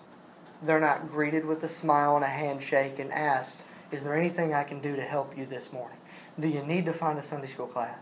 they're 0.61 0.81
not 0.81 1.09
greeted 1.09 1.45
with 1.45 1.63
a 1.63 1.69
smile 1.69 2.17
and 2.17 2.25
a 2.25 2.27
handshake 2.27 2.99
and 2.99 3.13
asked, 3.13 3.61
Is 3.93 4.03
there 4.03 4.13
anything 4.13 4.53
I 4.53 4.65
can 4.65 4.81
do 4.81 4.97
to 4.97 5.03
help 5.03 5.37
you 5.37 5.45
this 5.45 5.71
morning? 5.71 5.99
Do 6.39 6.47
you 6.47 6.61
need 6.63 6.85
to 6.85 6.93
find 6.93 7.17
a 7.17 7.23
Sunday 7.23 7.47
school 7.47 7.67
class? 7.67 7.97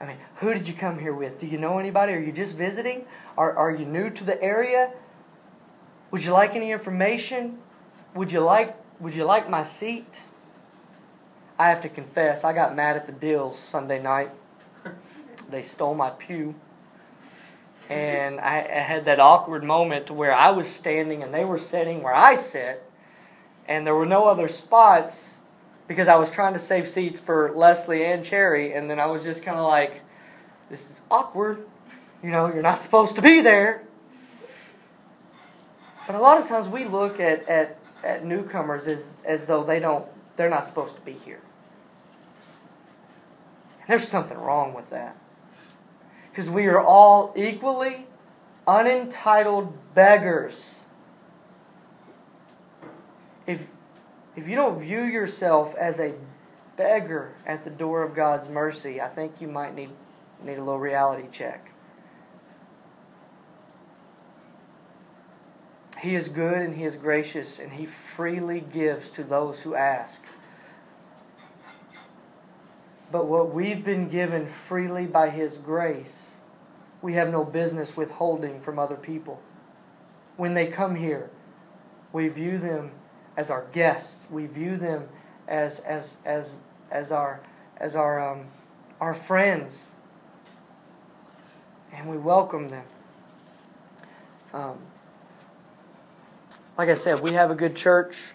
I 0.00 0.06
mean, 0.06 0.16
who 0.36 0.52
did 0.54 0.68
you 0.68 0.74
come 0.74 0.98
here 0.98 1.14
with? 1.14 1.38
Do 1.38 1.46
you 1.46 1.58
know 1.58 1.78
anybody? 1.78 2.12
Are 2.12 2.18
you 2.18 2.32
just 2.32 2.56
visiting? 2.56 3.04
Are, 3.36 3.56
are 3.56 3.70
you 3.70 3.84
new 3.84 4.10
to 4.10 4.24
the 4.24 4.40
area? 4.42 4.92
Would 6.10 6.24
you 6.24 6.32
like 6.32 6.54
any 6.54 6.72
information? 6.72 7.58
Would 8.14 8.30
you 8.30 8.40
like 8.40 8.76
would 9.00 9.14
you 9.14 9.24
like 9.24 9.50
my 9.50 9.64
seat? 9.64 10.22
I 11.58 11.68
have 11.68 11.80
to 11.80 11.88
confess, 11.88 12.44
I 12.44 12.52
got 12.52 12.74
mad 12.74 12.96
at 12.96 13.06
the 13.06 13.12
Dills 13.12 13.58
Sunday 13.58 14.00
night. 14.00 14.30
they 15.50 15.62
stole 15.62 15.94
my 15.94 16.10
pew. 16.10 16.54
And 17.88 18.40
I, 18.40 18.58
I 18.60 18.80
had 18.80 19.04
that 19.04 19.20
awkward 19.20 19.62
moment 19.62 20.06
to 20.06 20.14
where 20.14 20.32
I 20.32 20.50
was 20.50 20.68
standing 20.68 21.22
and 21.22 21.34
they 21.34 21.44
were 21.44 21.58
sitting 21.58 22.02
where 22.02 22.14
I 22.14 22.34
sit, 22.34 22.82
and 23.68 23.86
there 23.86 23.94
were 23.94 24.06
no 24.06 24.26
other 24.26 24.48
spots 24.48 25.33
because 25.86 26.08
I 26.08 26.16
was 26.16 26.30
trying 26.30 26.54
to 26.54 26.58
save 26.58 26.86
seats 26.86 27.20
for 27.20 27.52
Leslie 27.52 28.04
and 28.04 28.24
Cherry, 28.24 28.72
and 28.72 28.90
then 28.90 28.98
I 28.98 29.06
was 29.06 29.22
just 29.22 29.42
kind 29.42 29.58
of 29.58 29.66
like, 29.66 30.02
this 30.70 30.90
is 30.90 31.02
awkward. 31.10 31.66
You 32.22 32.30
know, 32.30 32.52
you're 32.52 32.62
not 32.62 32.82
supposed 32.82 33.16
to 33.16 33.22
be 33.22 33.40
there. 33.42 33.82
But 36.06 36.16
a 36.16 36.20
lot 36.20 36.38
of 36.38 36.46
times 36.46 36.68
we 36.68 36.84
look 36.84 37.20
at, 37.20 37.48
at, 37.48 37.78
at 38.02 38.24
newcomers 38.24 38.86
as, 38.86 39.22
as 39.26 39.46
though 39.46 39.64
they 39.64 39.80
don't 39.80 40.06
they're 40.36 40.50
not 40.50 40.66
supposed 40.66 40.96
to 40.96 41.00
be 41.02 41.12
here. 41.12 41.40
And 43.80 43.88
there's 43.88 44.08
something 44.08 44.38
wrong 44.38 44.74
with 44.74 44.90
that. 44.90 45.16
Because 46.30 46.50
we 46.50 46.66
are 46.66 46.80
all 46.80 47.32
equally 47.36 48.06
unentitled 48.66 49.94
beggars. 49.94 50.86
If 53.46 53.68
if 54.36 54.48
you 54.48 54.56
don't 54.56 54.80
view 54.80 55.02
yourself 55.02 55.74
as 55.76 56.00
a 56.00 56.14
beggar 56.76 57.32
at 57.46 57.64
the 57.64 57.70
door 57.70 58.02
of 58.02 58.14
God's 58.14 58.48
mercy, 58.48 59.00
I 59.00 59.08
think 59.08 59.40
you 59.40 59.48
might 59.48 59.74
need, 59.74 59.90
need 60.42 60.58
a 60.58 60.64
little 60.64 60.78
reality 60.78 61.28
check. 61.30 61.70
He 66.00 66.14
is 66.14 66.28
good 66.28 66.58
and 66.58 66.74
He 66.74 66.84
is 66.84 66.96
gracious, 66.96 67.58
and 67.58 67.72
He 67.72 67.86
freely 67.86 68.60
gives 68.60 69.10
to 69.12 69.24
those 69.24 69.62
who 69.62 69.74
ask. 69.74 70.20
But 73.10 73.26
what 73.26 73.54
we've 73.54 73.84
been 73.84 74.08
given 74.08 74.46
freely 74.46 75.06
by 75.06 75.30
His 75.30 75.56
grace, 75.56 76.32
we 77.00 77.14
have 77.14 77.30
no 77.30 77.44
business 77.44 77.96
withholding 77.96 78.60
from 78.60 78.78
other 78.78 78.96
people. 78.96 79.40
When 80.36 80.54
they 80.54 80.66
come 80.66 80.96
here, 80.96 81.30
we 82.12 82.28
view 82.28 82.58
them 82.58 82.90
as 83.36 83.50
our 83.50 83.66
guests. 83.72 84.22
We 84.30 84.46
view 84.46 84.76
them 84.76 85.08
as 85.48 85.80
as 85.80 86.16
as 86.24 86.56
as 86.90 87.12
our 87.12 87.40
as 87.78 87.96
our 87.96 88.32
um, 88.32 88.46
our 89.00 89.14
friends, 89.14 89.92
and 91.92 92.08
we 92.08 92.16
welcome 92.16 92.68
them. 92.68 92.84
Um, 94.52 94.78
like 96.78 96.88
I 96.88 96.94
said, 96.94 97.20
we 97.20 97.32
have 97.32 97.50
a 97.50 97.54
good 97.54 97.76
church, 97.76 98.34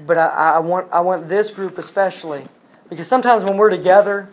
but 0.00 0.18
I, 0.18 0.54
I 0.54 0.58
want 0.58 0.92
I 0.92 1.00
want 1.00 1.28
this 1.28 1.50
group 1.50 1.78
especially 1.78 2.44
because 2.88 3.08
sometimes 3.08 3.44
when 3.44 3.56
we're 3.56 3.70
together 3.70 4.28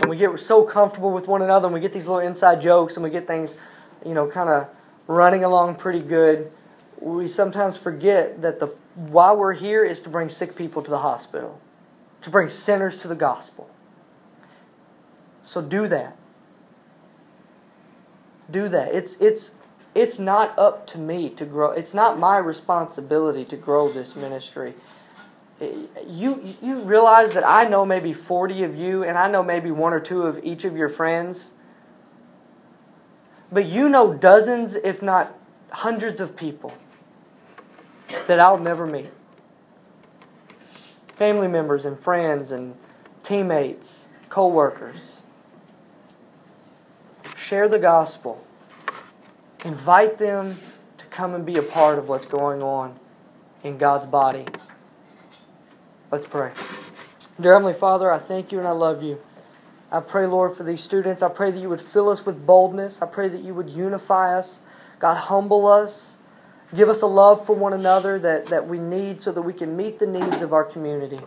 and 0.00 0.08
we 0.08 0.16
get 0.16 0.38
so 0.38 0.64
comfortable 0.64 1.10
with 1.10 1.26
one 1.28 1.42
another 1.42 1.66
and 1.66 1.74
we 1.74 1.80
get 1.80 1.92
these 1.92 2.06
little 2.06 2.20
inside 2.20 2.60
jokes 2.60 2.96
and 2.96 3.04
we 3.04 3.10
get 3.10 3.26
things, 3.26 3.58
you 4.04 4.14
know, 4.14 4.26
kind 4.26 4.48
of 4.48 4.68
running 5.06 5.44
along 5.44 5.74
pretty 5.74 6.02
good 6.02 6.50
we 7.00 7.26
sometimes 7.26 7.76
forget 7.76 8.42
that 8.42 8.60
the 8.60 8.66
why 8.94 9.32
we're 9.32 9.54
here 9.54 9.84
is 9.84 10.02
to 10.02 10.10
bring 10.10 10.28
sick 10.28 10.54
people 10.54 10.82
to 10.82 10.90
the 10.90 10.98
hospital, 10.98 11.60
to 12.22 12.30
bring 12.30 12.48
sinners 12.48 12.96
to 12.98 13.08
the 13.08 13.14
gospel. 13.14 13.70
So 15.42 15.62
do 15.62 15.88
that. 15.88 16.16
Do 18.50 18.68
that. 18.68 18.94
It's 18.94 19.16
it's 19.16 19.52
it's 19.94 20.18
not 20.18 20.56
up 20.58 20.86
to 20.88 20.98
me 20.98 21.30
to 21.30 21.46
grow. 21.46 21.70
It's 21.70 21.94
not 21.94 22.18
my 22.18 22.36
responsibility 22.36 23.44
to 23.46 23.56
grow 23.56 23.90
this 23.90 24.14
ministry. 24.14 24.74
Eh, 25.60 25.72
you 26.06 26.54
you 26.60 26.80
realize 26.80 27.32
that 27.32 27.46
I 27.46 27.64
know 27.64 27.86
maybe 27.86 28.12
40 28.12 28.62
of 28.62 28.76
you 28.76 29.02
and 29.02 29.16
I 29.16 29.30
know 29.30 29.42
maybe 29.42 29.70
one 29.70 29.94
or 29.94 30.00
two 30.00 30.24
of 30.24 30.44
each 30.44 30.64
of 30.64 30.76
your 30.76 30.90
friends. 30.90 31.50
But 33.50 33.64
you 33.64 33.88
know 33.88 34.12
dozens 34.12 34.74
if 34.74 35.00
not 35.00 35.34
hundreds 35.70 36.20
of 36.20 36.36
people 36.36 36.74
that 38.26 38.40
I'll 38.40 38.58
never 38.58 38.86
meet. 38.86 39.10
Family 41.08 41.48
members 41.48 41.84
and 41.84 41.98
friends 41.98 42.50
and 42.50 42.74
teammates, 43.22 44.08
co 44.28 44.48
workers. 44.48 45.22
Share 47.36 47.68
the 47.68 47.78
gospel. 47.78 48.44
Invite 49.64 50.18
them 50.18 50.56
to 50.98 51.04
come 51.06 51.34
and 51.34 51.44
be 51.44 51.56
a 51.56 51.62
part 51.62 51.98
of 51.98 52.08
what's 52.08 52.26
going 52.26 52.62
on 52.62 52.98
in 53.62 53.76
God's 53.76 54.06
body. 54.06 54.46
Let's 56.10 56.26
pray. 56.26 56.52
Dear 57.40 57.54
Heavenly 57.54 57.74
Father, 57.74 58.12
I 58.12 58.18
thank 58.18 58.52
you 58.52 58.58
and 58.58 58.66
I 58.66 58.72
love 58.72 59.02
you. 59.02 59.20
I 59.92 60.00
pray, 60.00 60.26
Lord, 60.26 60.56
for 60.56 60.62
these 60.62 60.82
students. 60.82 61.22
I 61.22 61.28
pray 61.28 61.50
that 61.50 61.58
you 61.58 61.68
would 61.68 61.80
fill 61.80 62.08
us 62.08 62.24
with 62.24 62.46
boldness. 62.46 63.02
I 63.02 63.06
pray 63.06 63.28
that 63.28 63.42
you 63.42 63.54
would 63.54 63.70
unify 63.70 64.36
us. 64.38 64.60
God, 64.98 65.16
humble 65.16 65.66
us. 65.66 66.16
Give 66.74 66.88
us 66.88 67.02
a 67.02 67.06
love 67.06 67.44
for 67.44 67.56
one 67.56 67.72
another 67.72 68.18
that, 68.20 68.46
that 68.46 68.68
we 68.68 68.78
need 68.78 69.20
so 69.20 69.32
that 69.32 69.42
we 69.42 69.52
can 69.52 69.76
meet 69.76 69.98
the 69.98 70.06
needs 70.06 70.40
of 70.40 70.52
our 70.52 70.64
community. 70.64 71.20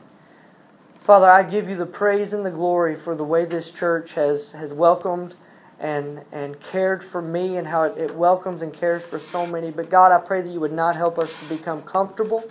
Father, 0.96 1.30
I 1.30 1.44
give 1.44 1.68
you 1.68 1.76
the 1.76 1.86
praise 1.86 2.32
and 2.32 2.46
the 2.46 2.52
glory 2.52 2.96
for 2.96 3.14
the 3.14 3.26
way 3.26 3.44
this 3.44 3.70
church 3.70 4.14
has, 4.14 4.54
has 4.54 4.74
welcomed 4.74 5.36
and, 5.78 6.24
and 6.32 6.62
cared 6.62 7.04
for 7.04 7.22
me 7.22 7.58
and 7.58 7.68
how 7.68 7.84
it, 7.84 7.98
it 7.98 8.16
welcomes 8.16 8.62
and 8.62 8.74
cares 8.74 9.06
for 9.06 9.20
so 9.20 9.46
many. 9.46 9.70
But 9.70 9.90
God, 9.90 10.14
I 10.14 10.26
pray 10.26 10.42
that 10.42 10.50
you 10.50 10.62
would 10.62 10.72
not 10.72 10.96
help 10.96 11.20
us 11.20 11.38
to 11.42 11.46
become 11.46 11.82
comfortable. 11.82 12.50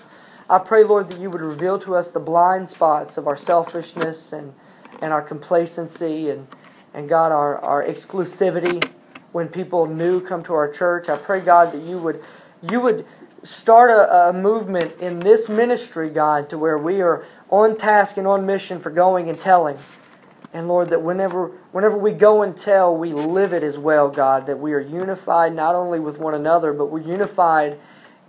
I 0.50 0.58
pray, 0.58 0.84
Lord, 0.84 1.08
that 1.08 1.18
you 1.18 1.30
would 1.30 1.40
reveal 1.40 1.78
to 1.78 1.94
us 1.94 2.10
the 2.10 2.20
blind 2.20 2.68
spots 2.68 3.16
of 3.16 3.26
our 3.26 3.36
selfishness 3.36 4.34
and, 4.34 4.52
and 5.00 5.14
our 5.14 5.22
complacency 5.22 6.28
and, 6.28 6.46
and 6.92 7.08
God, 7.08 7.32
our, 7.32 7.58
our 7.60 7.82
exclusivity 7.82 8.86
when 9.32 9.48
people 9.48 9.86
new 9.86 10.20
come 10.20 10.42
to 10.42 10.52
our 10.52 10.70
church. 10.70 11.08
I 11.08 11.16
pray, 11.16 11.40
God, 11.40 11.72
that 11.72 11.80
you 11.80 11.96
would 11.96 12.22
you 12.70 12.80
would 12.80 13.06
start 13.42 13.90
a, 13.90 14.28
a, 14.28 14.32
movement 14.32 14.94
in 15.00 15.18
this 15.18 15.48
ministry, 15.48 16.08
God, 16.08 16.48
to 16.50 16.58
where 16.58 16.78
we 16.78 17.00
are 17.00 17.24
on 17.50 17.76
task 17.76 18.16
and 18.16 18.26
on 18.26 18.46
mission 18.46 18.78
for 18.78 18.90
going 18.90 19.28
and 19.28 19.38
telling. 19.38 19.78
And 20.52 20.68
Lord, 20.68 20.90
that 20.90 21.02
whenever 21.02 21.48
whenever 21.72 21.96
we 21.96 22.12
go 22.12 22.42
and 22.42 22.56
tell, 22.56 22.96
we 22.96 23.12
live 23.12 23.52
it 23.52 23.62
as 23.62 23.78
well, 23.78 24.08
God, 24.08 24.46
that 24.46 24.58
we 24.58 24.74
are 24.74 24.80
unified 24.80 25.54
not 25.54 25.74
only 25.74 25.98
with 25.98 26.18
one 26.18 26.34
another, 26.34 26.72
but 26.72 26.86
we're 26.86 27.00
unified 27.00 27.78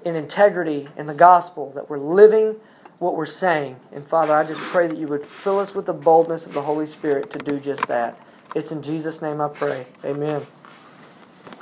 in 0.06 0.15
integrity 0.15 0.88
in 0.98 1.06
the 1.06 1.13
gospel, 1.13 1.72
that 1.76 1.89
we're 1.89 1.98
living 1.98 2.56
what 3.00 3.15
we're 3.15 3.26
saying. 3.26 3.76
And 3.91 4.04
Father, 4.04 4.34
I 4.34 4.46
just 4.46 4.62
pray 4.62 4.88
that 4.88 4.98
you 4.98 5.08
would 5.08 5.24
fill 5.24 5.60
us 5.60 5.76
with 5.76 5.86
the 5.86 5.93
boldness 5.93 6.46
of 6.46 6.54
the 6.54 6.62
Holy 6.62 6.86
Spirit 6.86 7.30
to 7.32 7.39
do 7.39 7.60
just 7.60 7.88
that. 7.88 8.17
It's 8.56 8.72
in 8.72 8.82
Jesus' 8.82 9.22
name 9.22 9.41
I 9.41 9.50
pray. 9.50 9.88
Amen. 10.06 10.46